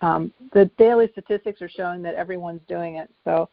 um, 0.00 0.32
the 0.52 0.70
daily 0.78 1.08
statistics 1.12 1.62
are 1.62 1.68
showing 1.68 2.02
that 2.02 2.14
everyone's 2.14 2.62
doing 2.68 2.96
it. 2.96 3.10
So 3.24 3.48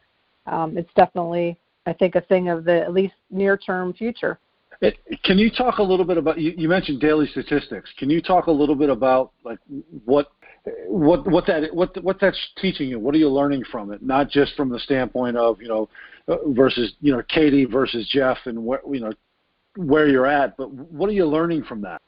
um, 0.46 0.76
it's 0.76 0.90
definitely, 0.96 1.58
I 1.86 1.92
think, 1.92 2.14
a 2.16 2.20
thing 2.22 2.48
of 2.48 2.64
the 2.64 2.80
at 2.82 2.92
least 2.92 3.14
near-term 3.30 3.94
future. 3.94 4.38
It, 4.80 4.98
can 5.24 5.38
you 5.38 5.50
talk 5.50 5.78
a 5.78 5.82
little 5.82 6.06
bit 6.06 6.16
about? 6.16 6.38
You, 6.38 6.54
you 6.56 6.68
mentioned 6.68 7.00
daily 7.00 7.26
statistics. 7.26 7.90
Can 7.98 8.08
you 8.08 8.22
talk 8.22 8.46
a 8.46 8.50
little 8.50 8.74
bit 8.74 8.88
about 8.88 9.32
like 9.44 9.58
what 10.06 10.28
what 10.86 11.26
what 11.26 11.46
that 11.46 11.74
what 11.74 12.02
what 12.02 12.18
that's 12.20 12.38
teaching 12.60 12.88
you? 12.88 12.98
What 12.98 13.14
are 13.14 13.18
you 13.18 13.28
learning 13.28 13.64
from 13.70 13.92
it? 13.92 14.02
Not 14.02 14.28
just 14.28 14.54
from 14.54 14.68
the 14.68 14.78
standpoint 14.78 15.36
of 15.36 15.60
you 15.60 15.68
know 15.68 15.88
uh, 16.28 16.36
versus 16.48 16.94
you 17.00 17.12
know 17.12 17.22
Katie 17.28 17.64
versus 17.64 18.08
Jeff 18.08 18.38
and 18.46 18.64
where 18.64 18.80
you 18.90 19.00
know 19.00 19.12
where 19.76 20.08
you're 20.08 20.26
at, 20.26 20.56
but 20.56 20.70
what 20.72 21.08
are 21.08 21.12
you 21.12 21.26
learning 21.26 21.64
from 21.64 21.80
that? 21.82 22.00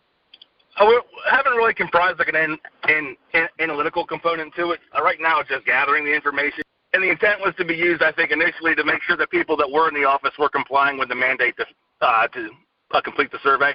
I 0.76 1.00
haven't 1.30 1.52
really 1.52 1.74
comprised 1.74 2.18
like 2.18 2.28
an 2.28 2.58
in, 2.88 3.16
in 3.34 3.46
analytical 3.60 4.06
component 4.06 4.54
to 4.56 4.70
it. 4.70 4.80
Uh, 4.96 5.02
right 5.02 5.18
now, 5.20 5.40
it's 5.40 5.48
just 5.48 5.66
gathering 5.66 6.04
the 6.04 6.14
information. 6.14 6.62
And 6.94 7.02
the 7.02 7.10
intent 7.10 7.40
was 7.40 7.54
to 7.56 7.64
be 7.64 7.74
used, 7.74 8.02
I 8.02 8.12
think, 8.12 8.32
initially 8.32 8.74
to 8.74 8.84
make 8.84 9.02
sure 9.02 9.16
that 9.16 9.30
people 9.30 9.56
that 9.56 9.70
were 9.70 9.88
in 9.88 9.94
the 9.94 10.06
office 10.06 10.32
were 10.38 10.48
complying 10.48 10.98
with 10.98 11.08
the 11.08 11.14
mandate 11.14 11.56
to 11.56 11.66
uh, 12.00 12.26
to 12.28 12.50
uh, 12.92 13.00
complete 13.00 13.30
the 13.30 13.38
survey. 13.42 13.72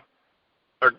Or, 0.82 0.94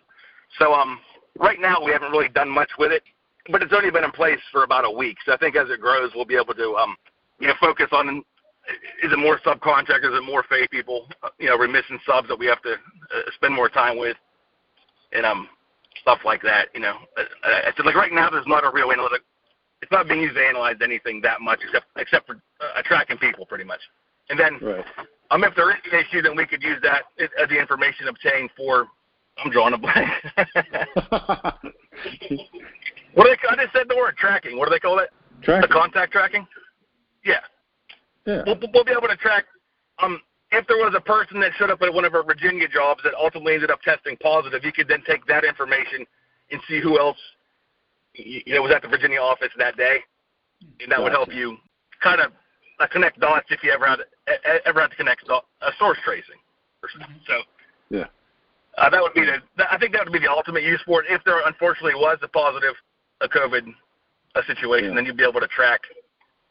so 0.59 0.73
um, 0.73 0.99
right 1.38 1.61
now, 1.61 1.85
we 1.85 1.92
haven't 1.92 2.11
really 2.11 2.28
done 2.28 2.49
much 2.49 2.71
with 2.78 2.90
it, 2.90 3.02
but 3.50 3.62
it's 3.62 3.73
only 3.73 3.90
been 3.90 4.04
in 4.04 4.12
place 4.12 4.40
for 4.52 4.64
about 4.64 4.85
a 4.85 4.90
week. 4.90 5.16
So 5.25 5.33
I 5.33 5.37
think 5.37 5.57
as 5.57 5.71
it 5.71 5.80
grows, 5.80 6.12
we'll 6.14 6.25
be 6.25 6.37
able 6.37 6.54
to 6.54 6.76
um, 6.76 6.97
you 7.38 7.49
know 7.49 7.54
focus 7.61 7.88
on 7.92 8.25
is 9.02 9.12
it 9.12 9.18
more 9.18 9.38
subcontractors, 9.40 10.12
is 10.12 10.18
it 10.18 10.25
more 10.25 10.45
Fay 10.49 10.66
people, 10.68 11.07
uh, 11.23 11.28
you 11.38 11.49
know, 11.49 11.57
remission 11.57 11.99
subs 12.07 12.28
that 12.28 12.38
we 12.38 12.47
have 12.47 12.62
to 12.62 12.73
uh, 12.73 13.30
spend 13.35 13.54
more 13.54 13.68
time 13.68 13.99
with, 13.99 14.16
and 15.12 15.25
um, 15.25 15.49
stuff 16.02 16.18
like 16.25 16.42
that. 16.42 16.68
You 16.75 16.80
know, 16.80 16.97
I 17.16 17.25
I 17.45 17.73
said 17.76 17.87
like 17.87 17.95
right 17.95 18.12
now 18.12 18.30
there's 18.30 18.47
not 18.47 18.64
a 18.64 18.71
real 18.73 18.92
analytic. 18.92 19.23
It's 19.80 19.92
not 19.92 20.09
being 20.09 20.21
used 20.21 20.35
to 20.35 20.45
analyze 20.45 20.76
anything 20.83 21.21
that 21.23 21.40
much 21.40 21.61
except 21.62 21.87
except 21.97 22.26
for 22.26 22.40
uh, 22.61 22.83
tracking 22.85 23.18
people 23.18 23.47
pretty 23.47 23.64
much. 23.64 23.80
And 24.28 24.38
then 24.38 24.59
right. 24.61 24.85
um, 25.30 25.45
if 25.45 25.54
there 25.54 25.71
is 25.71 25.76
an 25.90 25.99
issue, 25.99 26.21
then 26.21 26.37
we 26.37 26.47
could 26.47 26.62
use 26.62 26.78
that 26.83 27.04
as 27.18 27.49
the 27.49 27.59
information 27.59 28.09
obtained 28.09 28.50
for. 28.57 28.88
I'm 29.42 29.52
drawing 29.52 29.73
a 29.73 29.78
blank. 29.78 30.11
what 33.15 33.25
do 33.25 33.31
they? 33.31 33.49
I 33.49 33.57
just 33.62 33.75
said 33.75 33.87
the 33.88 33.97
word 33.97 34.17
tracking. 34.17 34.59
What 34.59 34.69
do 34.69 34.71
they 34.71 34.81
call 34.81 34.99
it? 34.99 35.11
Tracking. 35.43 35.69
The 35.69 35.75
contact 35.75 36.12
tracking. 36.12 36.47
Yeah. 37.25 37.41
Yeah. 38.27 38.43
We'll, 38.47 38.59
we'll 38.73 38.85
be 38.85 38.93
able 38.93 39.09
to 39.09 39.17
track 39.17 39.45
um, 40.03 40.21
if 40.50 40.67
there 40.67 40.79
was 40.79 40.95
a 40.97 41.00
person 41.00 41.41
that 41.41 41.53
showed 41.59 41.71
up 41.71 41.83
at 41.83 41.93
one 41.93 42.05
of 42.05 42.15
our 42.15 42.23
Virginia 42.23 42.69
jobs 42.69 43.03
that 43.05 43.12
ultimately 43.15 43.55
ended 43.55 43.71
up 43.71 43.83
testing 43.83 44.17
positive, 44.17 44.65
you 44.65 44.73
could 44.73 44.88
then 44.88 45.03
take 45.07 45.27
that 45.27 45.45
information 45.45 46.07
and 46.50 46.61
see 46.69 46.81
who 46.81 46.99
else 46.99 47.19
you 48.15 48.55
know 48.55 48.62
was 48.62 48.73
at 48.75 48.83
the 48.83 48.88
Virginia 48.88 49.21
office 49.21 49.53
that 49.59 49.77
day, 49.77 49.99
and 50.81 50.91
that 50.91 50.97
gotcha. 50.97 51.03
would 51.03 51.12
help 51.12 51.33
you 51.33 51.57
kind 52.03 52.21
of 52.21 52.33
uh, 52.81 52.87
connect 52.87 53.21
dots 53.21 53.47
if 53.50 53.62
you 53.62 53.71
ever 53.71 53.87
had 53.87 53.99
ever 54.65 54.81
had 54.81 54.91
to 54.91 54.97
connect 54.97 55.29
uh, 55.29 55.41
source 55.79 55.99
tracing. 56.05 56.41
Mm-hmm. 56.85 57.12
So 57.27 57.35
yeah, 57.91 58.07
uh, 58.79 58.88
that 58.88 59.03
would 59.03 59.15
be 59.15 59.27
the 59.27 59.41
I 59.71 59.77
think 59.79 59.93
that 59.93 60.05
would 60.05 60.12
be 60.12 60.21
the 60.21 60.31
ultimate 60.31 60.62
use 60.62 60.81
for 60.87 61.03
it. 61.03 61.11
If 61.11 61.23
there 61.25 61.47
unfortunately 61.47 61.95
was 61.95 62.19
a 62.23 62.29
positive 62.29 62.75
a 63.20 63.28
COVID 63.28 63.62
a 64.34 64.42
situation, 64.46 64.90
yeah. 64.90 64.94
then 64.94 65.06
you'd 65.06 65.16
be 65.16 65.25
able 65.25 65.40
to 65.40 65.48
track 65.48 65.80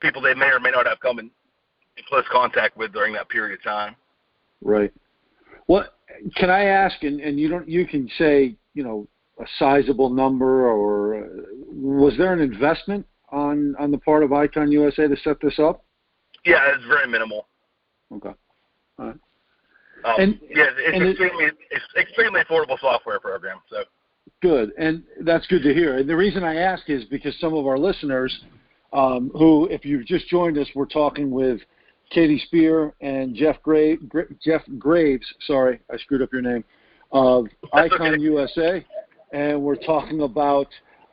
people 0.01 0.21
they 0.21 0.33
may 0.33 0.47
or 0.47 0.59
may 0.59 0.71
not 0.71 0.85
have 0.85 0.99
come 0.99 1.19
in 1.19 1.25
in 1.97 2.03
close 2.07 2.25
contact 2.31 2.77
with 2.77 2.91
during 2.93 3.13
that 3.13 3.29
period 3.29 3.57
of 3.57 3.63
time. 3.63 3.95
Right. 4.61 4.93
Well, 5.67 5.85
can 6.35 6.49
I 6.49 6.65
ask, 6.65 7.03
and, 7.03 7.19
and 7.19 7.39
you 7.39 7.49
don't, 7.49 7.67
you 7.67 7.85
can 7.85 8.09
say, 8.17 8.55
you 8.73 8.83
know, 8.83 9.07
a 9.39 9.45
sizable 9.59 10.09
number, 10.09 10.67
or 10.67 11.23
uh, 11.23 11.27
was 11.71 12.15
there 12.17 12.33
an 12.33 12.39
investment 12.39 13.05
on 13.29 13.75
on 13.77 13.91
the 13.91 13.97
part 13.97 14.23
of 14.23 14.33
Icon 14.33 14.71
USA 14.71 15.07
to 15.07 15.17
set 15.17 15.39
this 15.41 15.59
up? 15.59 15.83
Yeah, 16.45 16.73
it's 16.73 16.85
very 16.85 17.07
minimal. 17.07 17.47
Okay. 18.13 18.33
All 18.99 19.05
right. 19.05 19.15
Um, 20.05 20.15
and 20.19 20.39
yeah, 20.49 20.69
it's 20.75 20.95
and 20.95 21.09
extremely 21.09 21.45
it, 21.45 21.55
it's 21.69 21.85
extremely 21.99 22.41
affordable 22.41 22.79
software 22.79 23.19
program. 23.19 23.59
So 23.69 23.83
good, 24.41 24.71
and 24.77 25.03
that's 25.21 25.47
good 25.47 25.63
to 25.63 25.73
hear. 25.73 25.97
And 25.97 26.09
the 26.09 26.15
reason 26.15 26.43
I 26.43 26.55
ask 26.55 26.89
is 26.89 27.05
because 27.05 27.37
some 27.39 27.53
of 27.53 27.65
our 27.67 27.77
listeners, 27.77 28.37
um, 28.93 29.31
who, 29.33 29.65
if 29.67 29.85
you've 29.85 30.05
just 30.05 30.27
joined 30.27 30.57
us, 30.57 30.67
we're 30.75 30.85
talking 30.85 31.31
with 31.31 31.59
Katie 32.09 32.41
Spear 32.45 32.93
and 33.01 33.35
Jeff 33.35 33.61
Gra- 33.63 33.97
Jeff 34.43 34.61
Graves. 34.77 35.25
Sorry, 35.45 35.79
I 35.91 35.97
screwed 35.97 36.21
up 36.21 36.31
your 36.31 36.41
name. 36.41 36.63
Of 37.11 37.45
Icon 37.73 38.15
okay. 38.15 38.21
USA, 38.21 38.85
and 39.31 39.61
we're 39.61 39.75
talking 39.75 40.21
about 40.21 40.67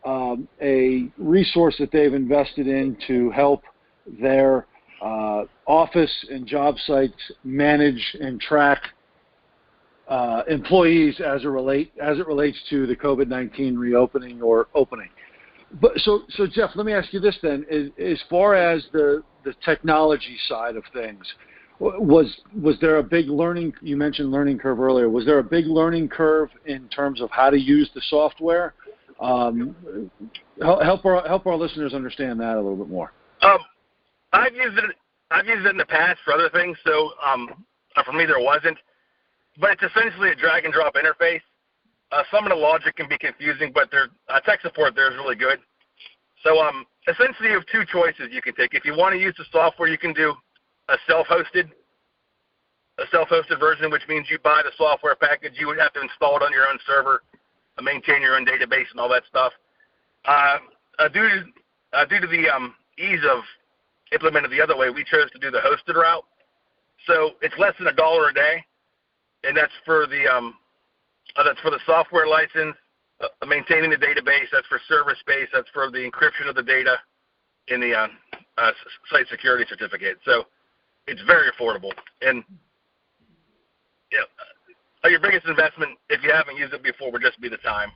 um, 0.05 0.49
a 0.61 1.09
resource 1.19 1.77
that 1.79 1.93
they've 1.93 2.15
invested 2.15 2.67
in 2.67 2.97
to 3.07 3.31
help 3.31 3.63
their 4.21 4.67
uh, 5.03 5.45
office 5.67 6.13
and 6.31 6.47
job 6.47 6.77
sites 6.87 7.15
manage 7.45 8.17
and 8.21 8.41
track 8.41 8.83
uh, 10.09 10.43
employees 10.49 11.21
as 11.21 11.45
it 11.45 11.49
relate 11.49 11.93
as 12.01 12.19
it 12.19 12.27
relates 12.27 12.59
to 12.71 12.87
the 12.87 12.97
COVID 12.97 13.29
nineteen 13.29 13.77
reopening 13.77 14.43
or 14.43 14.69
opening. 14.75 15.09
But 15.81 15.93
so 15.99 16.23
so 16.31 16.47
Jeff, 16.47 16.71
let 16.75 16.87
me 16.87 16.93
ask 16.93 17.13
you 17.13 17.21
this 17.21 17.39
then: 17.43 17.65
as, 17.71 17.87
as 17.99 18.23
far 18.29 18.55
as 18.55 18.85
the 18.93 19.23
the 19.45 19.55
technology 19.65 20.37
side 20.49 20.77
of 20.77 20.85
things, 20.93 21.27
was 21.79 22.41
was 22.61 22.77
there 22.81 22.99
a 22.99 23.03
big 23.03 23.29
learning? 23.29 23.73
You 23.81 23.97
mentioned 23.97 24.31
learning 24.31 24.59
curve 24.59 24.79
earlier. 24.79 25.09
Was 25.09 25.25
there 25.25 25.39
a 25.39 25.45
big 25.45 25.67
learning 25.67 26.09
curve 26.09 26.51
in 26.67 26.89
terms 26.89 27.21
of 27.21 27.31
how 27.31 27.51
to 27.51 27.59
use 27.59 27.91
the 27.95 28.03
software? 28.09 28.75
Um, 29.21 29.75
help 30.61 31.05
our 31.05 31.27
help 31.27 31.47
our 31.47 31.57
listeners 31.57 31.95
understand 31.95 32.41
that 32.41 32.55
a 32.55 32.61
little 32.61 32.77
bit 32.77 32.89
more. 32.89 33.13
Um, 33.43 33.59
I've 34.33 34.55
used 34.55 34.79
it. 34.79 34.85
I've 35.31 35.47
used 35.47 35.67
it 35.67 35.71
in 35.71 35.77
the 35.77 35.87
past 35.87 36.21
for 36.25 36.33
other 36.33 36.51
things. 36.51 36.77
So 36.85 37.11
um, 37.25 37.65
for 38.05 38.13
me, 38.13 38.27
there 38.27 38.41
wasn't 38.41 38.79
but 39.59 39.71
it's 39.71 39.83
essentially 39.83 40.31
a 40.31 40.35
drag 40.35 40.65
and 40.65 40.73
drop 40.73 40.95
interface. 40.95 41.43
Uh, 42.13 42.23
some 42.31 42.45
of 42.45 42.51
the 42.51 42.57
logic 42.57 42.97
can 42.97 43.09
be 43.09 43.19
confusing, 43.19 43.73
but 43.75 43.91
their 43.91 44.09
uh, 44.29 44.41
tech 44.41 44.61
support 44.61 44.95
there 44.95 45.11
is 45.11 45.17
really 45.17 45.37
good. 45.37 45.59
So 46.43 46.61
um, 46.61 46.85
essentially, 47.09 47.49
you 47.51 47.55
have 47.55 47.67
two 47.73 47.85
choices 47.91 48.29
you 48.31 48.43
can 48.43 48.55
take. 48.55 48.75
If 48.75 48.85
you 48.85 48.97
want 48.97 49.15
to 49.15 49.21
use 49.21 49.35
the 49.39 49.45
software, 49.51 49.89
you 49.89 49.99
can 49.99 50.13
do 50.13 50.35
a 50.89 50.97
self-hosted, 51.09 51.71
a 52.99 53.05
self-hosted 53.11 53.59
version, 53.59 53.91
which 53.91 54.03
means 54.09 54.27
you 54.31 54.39
buy 54.39 54.63
the 54.63 54.73
software 54.77 55.17
package. 55.17 55.55
You 55.57 55.67
would 55.69 55.79
have 55.79 55.93
to 55.95 56.03
install 56.03 56.37
it 56.37 56.43
on 56.43 56.53
your 56.53 56.69
own 56.69 56.79
server, 56.87 57.23
uh, 57.79 57.83
maintain 57.83 58.21
your 58.21 58.37
own 58.37 58.45
database, 58.45 58.91
and 58.91 59.01
all 59.01 59.09
that 59.09 59.23
stuff. 59.29 59.53
Uh, 60.27 60.59
uh, 60.99 61.09
due 61.09 61.29
to 61.29 61.45
uh, 61.95 62.05
due 62.05 62.21
to 62.21 62.27
the 62.27 62.49
um, 62.49 62.75
ease 62.99 63.21
of 63.31 63.43
implementing 64.13 64.51
the 64.51 64.61
other 64.61 64.77
way, 64.77 64.91
we 64.91 65.05
chose 65.05 65.31
to 65.31 65.39
do 65.39 65.51
the 65.51 65.59
hosted 65.59 65.95
route. 65.95 66.25
So 67.07 67.33
it's 67.41 67.55
less 67.59 67.75
than 67.79 67.89
a 67.89 67.93
dollar 67.93 68.29
a 68.29 68.35
day 68.35 68.65
and 69.47 69.57
that's 69.57 69.73
for 69.85 70.07
the 70.07 70.27
um, 70.27 70.55
uh, 71.37 71.45
that's 71.45 71.61
for 71.61 71.71
the 71.71 71.81
software 71.87 72.27
license, 72.27 72.77
uh, 73.21 73.47
maintaining 73.47 73.91
the 73.91 73.97
database. 73.97 74.49
That's 74.53 74.67
for 74.67 74.81
server 74.89 75.17
space. 75.21 75.49
That's 75.53 75.69
for 75.73 75.91
the 75.91 75.99
encryption 75.99 76.49
of 76.49 76.55
the 76.55 76.63
data 76.63 76.97
in 77.69 77.81
the 77.81 77.95
uh, 77.95 78.09
uh, 78.59 78.71
site 79.11 79.27
security 79.31 79.65
certificate. 79.69 80.19
So 80.25 80.45
it's 81.07 81.23
very 81.27 81.51
affordable. 81.51 81.93
And 82.23 82.45
yeah, 84.13 84.21
uh, 85.05 85.09
your 85.09 85.21
biggest 85.21 85.47
investment, 85.47 85.99
if 86.09 86.23
you 86.23 86.31
haven't 86.31 86.57
used 86.57 86.73
it 86.73 86.83
before, 86.83 87.11
would 87.11 87.23
just 87.23 87.41
be 87.41 87.49
the 87.49 87.59
time. 87.59 87.91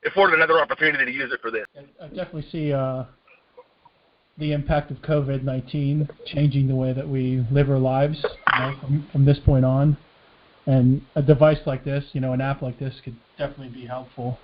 afforded 0.05 0.35
another 0.35 0.61
opportunity 0.61 1.07
to 1.07 1.11
use 1.11 1.33
it 1.33 1.41
for 1.41 1.51
this. 1.51 1.65
I 2.01 2.09
definitely 2.09 2.45
see 2.53 2.75
uh, 2.75 3.05
the 4.39 4.53
impact 4.53 4.91
of 4.91 4.99
COVID-19 4.99 6.09
changing 6.27 6.69
the 6.69 6.75
way 6.75 6.93
that 6.93 7.09
we 7.09 7.45
live 7.51 7.71
our 7.71 7.79
lives 7.79 8.23
you 8.23 8.61
know, 8.61 8.77
from, 8.81 9.09
from 9.11 9.25
this 9.25 9.39
point 9.45 9.65
on. 9.65 9.97
And 10.67 11.01
a 11.15 11.23
device 11.23 11.61
like 11.65 11.85
this, 11.85 12.05
you 12.13 12.21
know, 12.21 12.33
an 12.33 12.41
app 12.41 12.61
like 12.61 12.79
this 12.79 12.95
could 13.03 13.17
definitely 13.39 13.69
be 13.69 13.87
helpful. 13.87 14.39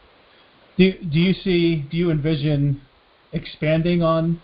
Do 0.78 0.92
do 0.92 1.18
you 1.18 1.34
see? 1.34 1.84
Do 1.90 1.96
you 1.96 2.10
envision 2.10 2.80
expanding 3.32 4.02
on 4.02 4.40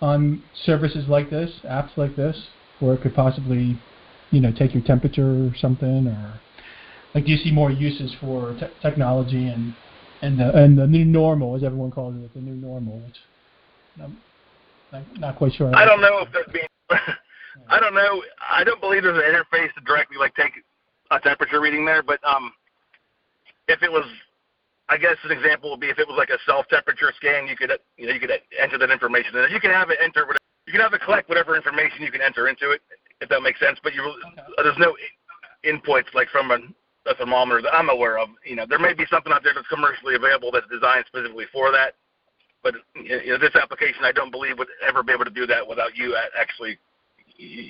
on 0.00 0.42
services 0.64 1.08
like 1.08 1.30
this, 1.30 1.50
apps 1.64 1.96
like 1.96 2.16
this, 2.16 2.36
where 2.80 2.94
it 2.94 3.02
could 3.02 3.14
possibly, 3.14 3.78
you 4.30 4.40
know, 4.40 4.52
take 4.52 4.74
your 4.74 4.82
temperature 4.82 5.46
or 5.46 5.52
something, 5.58 6.06
or 6.06 6.40
like 7.14 7.24
do 7.24 7.32
you 7.32 7.38
see 7.38 7.50
more 7.50 7.70
uses 7.70 8.14
for 8.20 8.54
te- 8.54 8.66
technology 8.82 9.48
and 9.48 9.74
and 10.22 10.38
the 10.38 10.54
and 10.54 10.78
the 10.78 10.86
new 10.86 11.04
normal, 11.04 11.56
as 11.56 11.64
everyone 11.64 11.90
calls 11.90 12.14
it, 12.16 12.32
the 12.34 12.40
new 12.40 12.54
normal, 12.54 12.98
which 12.98 13.16
I'm 14.02 14.16
not, 15.18 15.36
quite 15.36 15.52
sure. 15.52 15.74
I 15.74 15.84
don't 15.84 16.00
know 16.00 16.20
if 16.20 16.32
there's 16.32 16.46
being. 16.52 16.66
I 17.68 17.80
don't 17.80 17.94
know. 17.94 18.22
I 18.40 18.62
don't 18.64 18.80
believe 18.80 19.02
there's 19.02 19.18
an 19.18 19.24
interface 19.24 19.72
to 19.74 19.80
directly 19.84 20.16
like 20.18 20.34
take 20.34 20.52
a 21.10 21.18
temperature 21.18 21.60
reading 21.60 21.84
there, 21.84 22.02
but 22.02 22.20
um, 22.24 22.52
if 23.68 23.82
it 23.82 23.90
was 23.90 24.04
I 24.88 24.96
guess 24.96 25.16
an 25.24 25.32
example 25.32 25.70
would 25.70 25.80
be 25.80 25.90
if 25.90 25.98
it 25.98 26.06
was 26.06 26.16
like 26.16 26.30
a 26.30 26.38
self 26.46 26.66
temperature 26.68 27.12
scan, 27.16 27.46
you 27.46 27.56
could 27.56 27.72
you 27.96 28.06
know 28.06 28.14
you 28.14 28.20
could 28.20 28.30
enter 28.58 28.78
that 28.78 28.90
information 28.90 29.34
and 29.34 29.50
you 29.52 29.60
can 29.60 29.70
have 29.70 29.90
it 29.90 29.98
enter 30.02 30.22
whatever, 30.22 30.46
you 30.66 30.72
can 30.72 30.80
have 30.80 30.94
it 30.94 31.02
collect 31.02 31.28
whatever 31.28 31.56
information 31.56 32.02
you 32.02 32.12
can 32.12 32.22
enter 32.22 32.48
into 32.48 32.70
it 32.70 32.80
if 33.20 33.28
that 33.28 33.42
makes 33.42 33.58
sense. 33.58 33.78
But 33.82 33.94
you 33.94 34.02
okay. 34.02 34.42
there's 34.62 34.78
no 34.78 34.94
inputs 35.66 36.14
like 36.14 36.28
from 36.30 36.50
a, 36.50 36.58
a 37.10 37.14
thermometer 37.16 37.62
that 37.62 37.74
I'm 37.74 37.90
aware 37.90 38.18
of. 38.18 38.28
You 38.44 38.56
know 38.56 38.66
there 38.68 38.78
may 38.78 38.94
be 38.94 39.06
something 39.10 39.32
out 39.32 39.42
there 39.42 39.54
that's 39.54 39.68
commercially 39.68 40.14
available 40.14 40.50
that's 40.52 40.70
designed 40.70 41.04
specifically 41.08 41.46
for 41.52 41.72
that. 41.72 41.94
But 42.62 42.74
you 42.94 43.34
know, 43.34 43.38
this 43.38 43.54
application, 43.54 44.02
I 44.02 44.12
don't 44.12 44.30
believe 44.30 44.58
would 44.58 44.68
ever 44.86 45.02
be 45.02 45.12
able 45.12 45.24
to 45.24 45.30
do 45.30 45.46
that 45.46 45.66
without 45.66 45.96
you 45.96 46.16
actually 46.38 46.78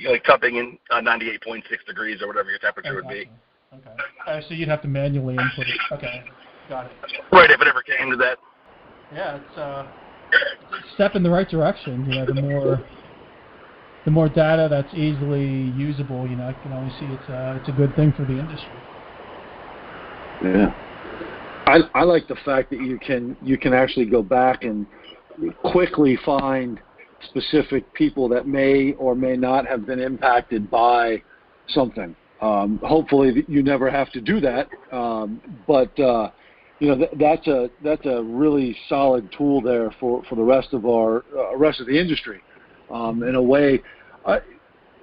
like 0.08 0.24
cupping 0.24 0.56
in 0.56 0.78
uh, 0.90 1.00
98.6 1.00 1.64
degrees 1.86 2.22
or 2.22 2.28
whatever 2.28 2.50
your 2.50 2.58
temperature 2.58 2.98
exactly. 2.98 3.28
would 3.72 3.82
be. 3.82 3.88
Okay. 3.88 4.02
Uh, 4.26 4.40
so 4.48 4.54
you'd 4.54 4.68
have 4.68 4.82
to 4.82 4.88
manually 4.88 5.34
input 5.34 5.66
it. 5.66 5.80
Okay. 5.92 6.24
Got 6.68 6.86
it. 6.86 6.92
Right, 7.32 7.50
if 7.50 7.60
it 7.60 7.68
ever 7.68 7.82
came 7.82 8.10
to 8.10 8.16
that. 8.16 8.38
Yeah, 9.12 9.36
it's, 9.36 9.58
uh, 9.58 9.86
it's 10.32 10.90
a 10.90 10.94
step 10.94 11.14
in 11.14 11.22
the 11.22 11.30
right 11.30 11.48
direction. 11.48 12.04
You 12.06 12.16
know, 12.16 12.26
the 12.26 12.34
more 12.34 12.82
the 14.04 14.10
more 14.10 14.28
data 14.28 14.68
that's 14.70 14.92
easily 14.94 15.72
usable, 15.76 16.28
you 16.28 16.36
know, 16.36 16.48
I 16.48 16.52
can 16.62 16.72
only 16.72 16.90
see 16.98 17.06
it's 17.06 17.28
a, 17.28 17.36
uh, 17.36 17.58
it's 17.60 17.68
a 17.68 17.72
good 17.72 17.94
thing 17.96 18.12
for 18.12 18.24
the 18.24 18.38
industry. 18.38 18.70
Yeah. 20.44 20.72
I, 21.66 21.80
I 21.94 22.04
like 22.04 22.28
the 22.28 22.36
fact 22.44 22.70
that 22.70 22.80
you 22.80 22.98
can 22.98 23.36
you 23.42 23.58
can 23.58 23.74
actually 23.74 24.06
go 24.06 24.22
back 24.22 24.62
and 24.62 24.86
quickly 25.64 26.18
find 26.24 26.80
specific 27.28 27.92
people 27.94 28.28
that 28.28 28.46
may 28.46 28.92
or 28.92 29.14
may 29.14 29.36
not 29.36 29.66
have 29.66 29.86
been 29.86 29.98
impacted 29.98 30.70
by 30.70 31.22
something. 31.68 32.14
Um, 32.40 32.78
hopefully, 32.84 33.44
you 33.48 33.62
never 33.62 33.90
have 33.90 34.12
to 34.12 34.20
do 34.20 34.40
that, 34.40 34.68
um, 34.92 35.40
but 35.66 35.98
uh, 35.98 36.30
you 36.78 36.94
know 36.94 37.06
that's 37.18 37.46
a 37.46 37.70
that's 37.82 38.04
a 38.06 38.22
really 38.22 38.76
solid 38.88 39.28
tool 39.36 39.60
there 39.60 39.90
for, 39.98 40.22
for 40.28 40.34
the 40.34 40.42
rest 40.42 40.72
of 40.72 40.86
our 40.86 41.24
uh, 41.36 41.56
rest 41.56 41.80
of 41.80 41.86
the 41.86 41.98
industry. 41.98 42.42
Um, 42.90 43.22
in 43.22 43.34
a 43.34 43.42
way, 43.42 43.82
uh, 44.24 44.38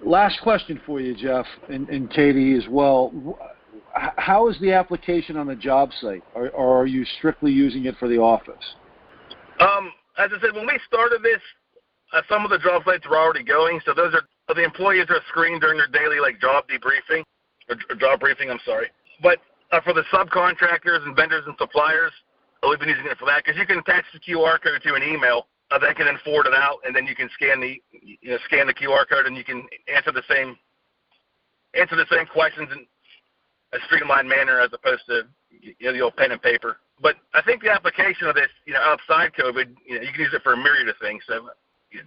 last 0.06 0.40
question 0.42 0.80
for 0.86 1.02
you, 1.02 1.16
Jeff 1.16 1.46
and, 1.70 1.90
and 1.90 2.10
Katie 2.10 2.56
as 2.56 2.66
well. 2.70 3.38
How 3.94 4.50
is 4.50 4.60
the 4.60 4.72
application 4.72 5.38
on 5.38 5.46
the 5.46 5.56
job 5.56 5.92
site, 6.02 6.24
or, 6.34 6.50
or 6.50 6.82
are 6.82 6.86
you 6.88 7.06
strictly 7.18 7.52
using 7.52 7.86
it 7.86 7.96
for 8.00 8.08
the 8.08 8.18
office? 8.18 8.76
Um, 9.60 9.92
as 10.18 10.32
I 10.36 10.42
said, 10.42 10.56
when 10.56 10.66
we 10.66 10.80
started 10.88 11.22
this, 11.22 11.42
uh, 12.12 12.22
some 12.28 12.44
of 12.44 12.50
the 12.50 12.58
job 12.58 12.84
sites 12.86 13.08
were 13.08 13.18
already 13.18 13.44
going, 13.44 13.80
so 13.86 13.94
those 13.94 14.14
are 14.14 14.24
the 14.56 14.64
employees 14.64 15.06
are 15.10 15.22
screened 15.30 15.62
during 15.62 15.78
their 15.78 15.88
daily 15.88 16.20
like 16.20 16.40
job 16.40 16.66
debriefing 16.68 17.24
or, 17.70 17.96
job 17.96 18.20
briefing. 18.20 18.50
I'm 18.50 18.60
sorry, 18.66 18.88
but 19.22 19.40
uh, 19.74 19.82
for 19.82 19.94
the 19.94 20.04
subcontractors 20.14 21.04
and 21.04 21.16
vendors 21.16 21.44
and 21.48 21.56
suppliers. 21.58 22.14
Uh, 22.62 22.70
we've 22.70 22.80
been 22.80 22.90
using 22.90 23.08
it 23.08 23.18
for 23.18 23.26
that 23.26 23.44
because 23.44 23.60
you 23.60 23.66
can 23.66 23.80
attach 23.80 24.06
the 24.14 24.22
QR 24.22 24.62
code 24.62 24.80
to 24.86 24.94
an 24.94 25.02
email 25.02 25.48
uh, 25.72 25.80
that 25.80 25.98
can 25.98 26.06
then 26.06 26.20
forward 26.24 26.46
it 26.46 26.54
out, 26.54 26.78
and 26.86 26.96
then 26.96 27.08
you 27.08 27.16
can 27.16 27.28
scan 27.34 27.60
the 27.60 27.82
you 27.92 28.30
know 28.30 28.38
scan 28.46 28.68
the 28.68 28.74
QR 28.74 29.10
code 29.10 29.26
and 29.26 29.36
you 29.36 29.44
can 29.44 29.66
answer 29.94 30.12
the 30.12 30.24
same 30.30 30.56
answer 31.74 31.96
the 31.98 32.06
same 32.12 32.28
questions 32.28 32.70
in 32.72 32.86
a 33.74 33.82
streamlined 33.90 34.30
manner 34.30 34.62
as 34.62 34.70
opposed 34.72 35.02
to 35.10 35.24
you 35.50 35.74
know 35.82 35.94
the 35.94 36.02
old 36.02 36.16
pen 36.16 36.32
and 36.32 36.42
paper. 36.42 36.78
But 37.02 37.16
I 37.34 37.42
think 37.42 37.64
the 37.64 37.72
application 37.72 38.28
of 38.28 38.36
this, 38.36 38.54
you 38.66 38.74
know, 38.74 38.80
outside 38.80 39.34
COVID, 39.34 39.76
you 39.84 39.96
know, 39.98 40.02
you 40.06 40.12
can 40.14 40.22
use 40.22 40.34
it 40.34 40.44
for 40.44 40.54
a 40.54 40.58
myriad 40.58 40.88
of 40.88 40.96
things. 41.02 41.24
So 41.28 41.50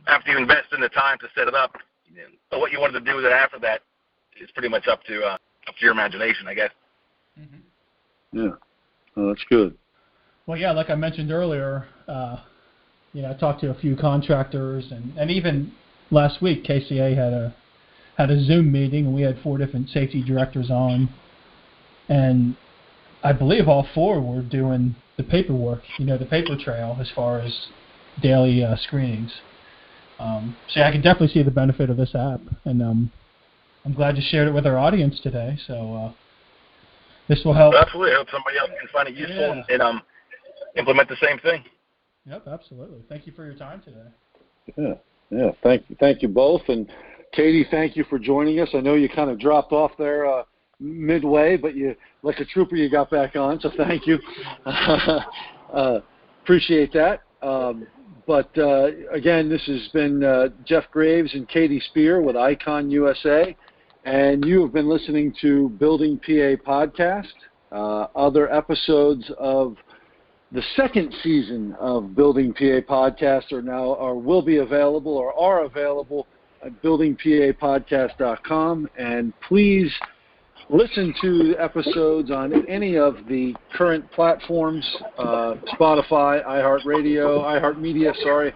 after 0.06 0.30
you 0.30 0.38
invest 0.38 0.72
in 0.72 0.80
the 0.80 0.88
time 0.88 1.18
to 1.18 1.26
set 1.34 1.48
it 1.48 1.54
up, 1.54 1.74
you 2.06 2.22
know, 2.22 2.58
what 2.58 2.70
you 2.70 2.80
wanted 2.80 3.04
to 3.04 3.04
do 3.04 3.16
with 3.16 3.24
it 3.24 3.32
after 3.32 3.58
that 3.58 3.82
is 4.40 4.48
pretty 4.52 4.68
much 4.68 4.86
up 4.86 5.02
to 5.04 5.20
uh, 5.24 5.36
up 5.66 5.74
to 5.74 5.82
your 5.82 5.90
imagination, 5.90 6.46
I 6.46 6.54
guess. 6.54 6.70
Mm-hmm. 7.38 8.38
Yeah, 8.38 8.50
that's 9.16 9.44
good. 9.48 9.76
Well, 10.46 10.58
yeah, 10.58 10.72
like 10.72 10.90
I 10.90 10.94
mentioned 10.94 11.32
earlier, 11.32 11.86
uh, 12.06 12.36
you 13.12 13.22
know, 13.22 13.30
I 13.30 13.34
talked 13.34 13.60
to 13.62 13.70
a 13.70 13.74
few 13.74 13.96
contractors, 13.96 14.84
and, 14.90 15.16
and 15.18 15.30
even 15.30 15.72
last 16.10 16.40
week, 16.40 16.64
KCA 16.64 17.16
had 17.16 17.32
a 17.32 17.54
had 18.16 18.30
a 18.30 18.42
Zoom 18.42 18.72
meeting, 18.72 19.06
and 19.06 19.14
we 19.14 19.22
had 19.22 19.38
four 19.42 19.58
different 19.58 19.90
safety 19.90 20.22
directors 20.22 20.70
on, 20.70 21.08
and 22.08 22.56
I 23.22 23.32
believe 23.32 23.68
all 23.68 23.86
four 23.94 24.20
were 24.20 24.42
doing 24.42 24.94
the 25.16 25.22
paperwork, 25.22 25.82
you 25.98 26.06
know, 26.06 26.16
the 26.16 26.26
paper 26.26 26.56
trail 26.56 26.96
as 27.00 27.10
far 27.14 27.40
as 27.40 27.68
daily 28.22 28.64
uh, 28.64 28.76
screenings. 28.76 29.32
Um, 30.18 30.56
so 30.68 30.80
yeah, 30.80 30.88
I 30.88 30.92
can 30.92 31.02
definitely 31.02 31.28
see 31.28 31.42
the 31.42 31.50
benefit 31.50 31.90
of 31.90 31.96
this 31.96 32.14
app, 32.14 32.40
and 32.64 32.82
um, 32.82 33.12
I'm 33.84 33.92
glad 33.92 34.16
you 34.16 34.22
shared 34.26 34.48
it 34.48 34.54
with 34.54 34.66
our 34.66 34.78
audience 34.78 35.20
today. 35.20 35.58
So 35.66 35.94
uh, 35.94 36.12
this 37.28 37.42
will 37.44 37.54
help. 37.54 37.74
Absolutely. 37.74 38.12
I 38.12 38.16
hope 38.16 38.28
somebody 38.30 38.58
else 38.58 38.70
can 38.78 38.88
find 38.92 39.08
it 39.08 39.14
useful. 39.14 39.36
Yeah. 39.56 39.62
And 39.68 39.82
um, 39.82 40.02
implement 40.76 41.08
the 41.08 41.16
same 41.16 41.38
thing. 41.38 41.64
Yep, 42.26 42.48
absolutely. 42.48 43.02
Thank 43.08 43.26
you 43.26 43.32
for 43.32 43.44
your 43.44 43.54
time 43.54 43.82
today. 43.82 44.08
Yeah, 44.76 44.94
yeah. 45.30 45.50
Thank 45.62 45.84
you, 45.88 45.96
thank 46.00 46.22
you 46.22 46.28
both, 46.28 46.62
and 46.68 46.90
Katie, 47.32 47.66
thank 47.70 47.96
you 47.96 48.04
for 48.04 48.18
joining 48.18 48.60
us. 48.60 48.68
I 48.74 48.80
know 48.80 48.94
you 48.94 49.08
kind 49.08 49.30
of 49.30 49.38
dropped 49.38 49.72
off 49.72 49.92
there 49.98 50.26
uh, 50.26 50.42
midway, 50.80 51.56
but 51.56 51.76
you, 51.76 51.94
like 52.22 52.40
a 52.40 52.44
trooper, 52.44 52.76
you 52.76 52.90
got 52.90 53.10
back 53.10 53.36
on. 53.36 53.60
So 53.60 53.70
thank 53.76 54.06
you. 54.06 54.18
uh, 54.66 56.00
appreciate 56.42 56.92
that. 56.94 57.22
Um, 57.42 57.86
but 58.26 58.50
uh, 58.58 58.88
again, 59.12 59.48
this 59.48 59.64
has 59.66 59.88
been 59.92 60.24
uh, 60.24 60.48
Jeff 60.64 60.84
Graves 60.90 61.32
and 61.34 61.48
Katie 61.48 61.80
Spear 61.90 62.20
with 62.20 62.36
Icon 62.36 62.90
USA, 62.90 63.56
and 64.06 64.42
you 64.44 64.62
have 64.62 64.72
been 64.72 64.88
listening 64.88 65.34
to 65.40 65.68
Building 65.70 66.18
PA 66.18 66.54
podcast. 66.64 67.32
Uh, 67.72 68.06
other 68.14 68.48
episodes 68.54 69.28
of 69.36 69.76
the 70.52 70.62
second 70.76 71.12
season 71.24 71.74
of 71.80 72.14
Building 72.14 72.54
PA 72.54 72.82
podcast 72.88 73.50
are 73.52 73.62
now 73.62 73.82
or 73.82 74.14
will 74.14 74.42
be 74.42 74.58
available 74.58 75.16
or 75.16 75.34
are 75.34 75.64
available 75.64 76.28
at 76.64 76.80
buildingpapodcast.com. 76.82 78.88
And 78.96 79.32
please 79.48 79.92
listen 80.70 81.12
to 81.22 81.56
episodes 81.58 82.30
on 82.30 82.64
any 82.68 82.96
of 82.96 83.16
the 83.28 83.56
current 83.74 84.08
platforms 84.12 84.88
uh, 85.18 85.54
Spotify, 85.72 86.46
iHeartRadio, 86.46 87.42
iHeartMedia, 87.42 88.14
sorry, 88.22 88.54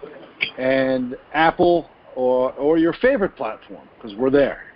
and 0.57 1.17
Apple 1.33 1.89
or, 2.15 2.53
or 2.53 2.77
your 2.77 2.93
favorite 2.93 3.35
platform 3.35 3.85
because 3.97 4.15
we're 4.17 4.29
there. 4.29 4.70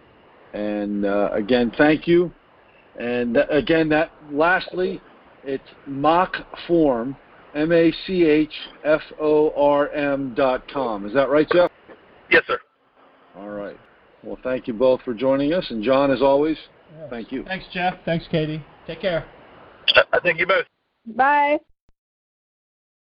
And 0.56 1.06
uh, 1.06 1.30
again, 1.34 1.72
thank 1.78 2.08
you. 2.08 2.32
And 3.00 3.34
th- 3.34 3.48
again, 3.50 3.90
that 3.90 4.12
lastly, 4.32 5.02
it's 5.44 5.64
Mach 5.86 6.34
Form, 6.68 7.16
M 7.54 7.72
A 7.72 7.92
C 8.08 8.24
H 8.24 8.54
F 8.84 9.02
O 9.20 9.52
R 9.52 9.90
M 9.90 10.34
dot 10.34 10.68
com. 10.72 11.06
Is 11.06 11.14
that 11.14 11.30
right, 11.30 11.48
Jeff? 11.52 11.72
Yes, 12.32 12.44
sir. 12.48 12.60
All 13.38 13.50
right. 13.50 13.78
Well, 14.24 14.38
thank 14.44 14.68
you 14.68 14.74
both 14.74 15.02
for 15.02 15.14
joining 15.14 15.54
us. 15.54 15.66
And 15.70 15.84
John, 15.84 16.10
as 16.10 16.22
always, 16.22 16.58
Yeah. 16.98 17.10
thank 17.10 17.32
you. 17.32 17.44
Thanks, 17.44 17.66
Jeff. 17.72 17.96
Thanks, 18.06 18.26
Katie. 18.28 18.64
Take 18.88 19.02
care. 19.02 19.26
I 20.14 20.20
thank 20.24 20.40
you 20.40 20.48
both. 20.48 20.66
Bye. 21.06 21.60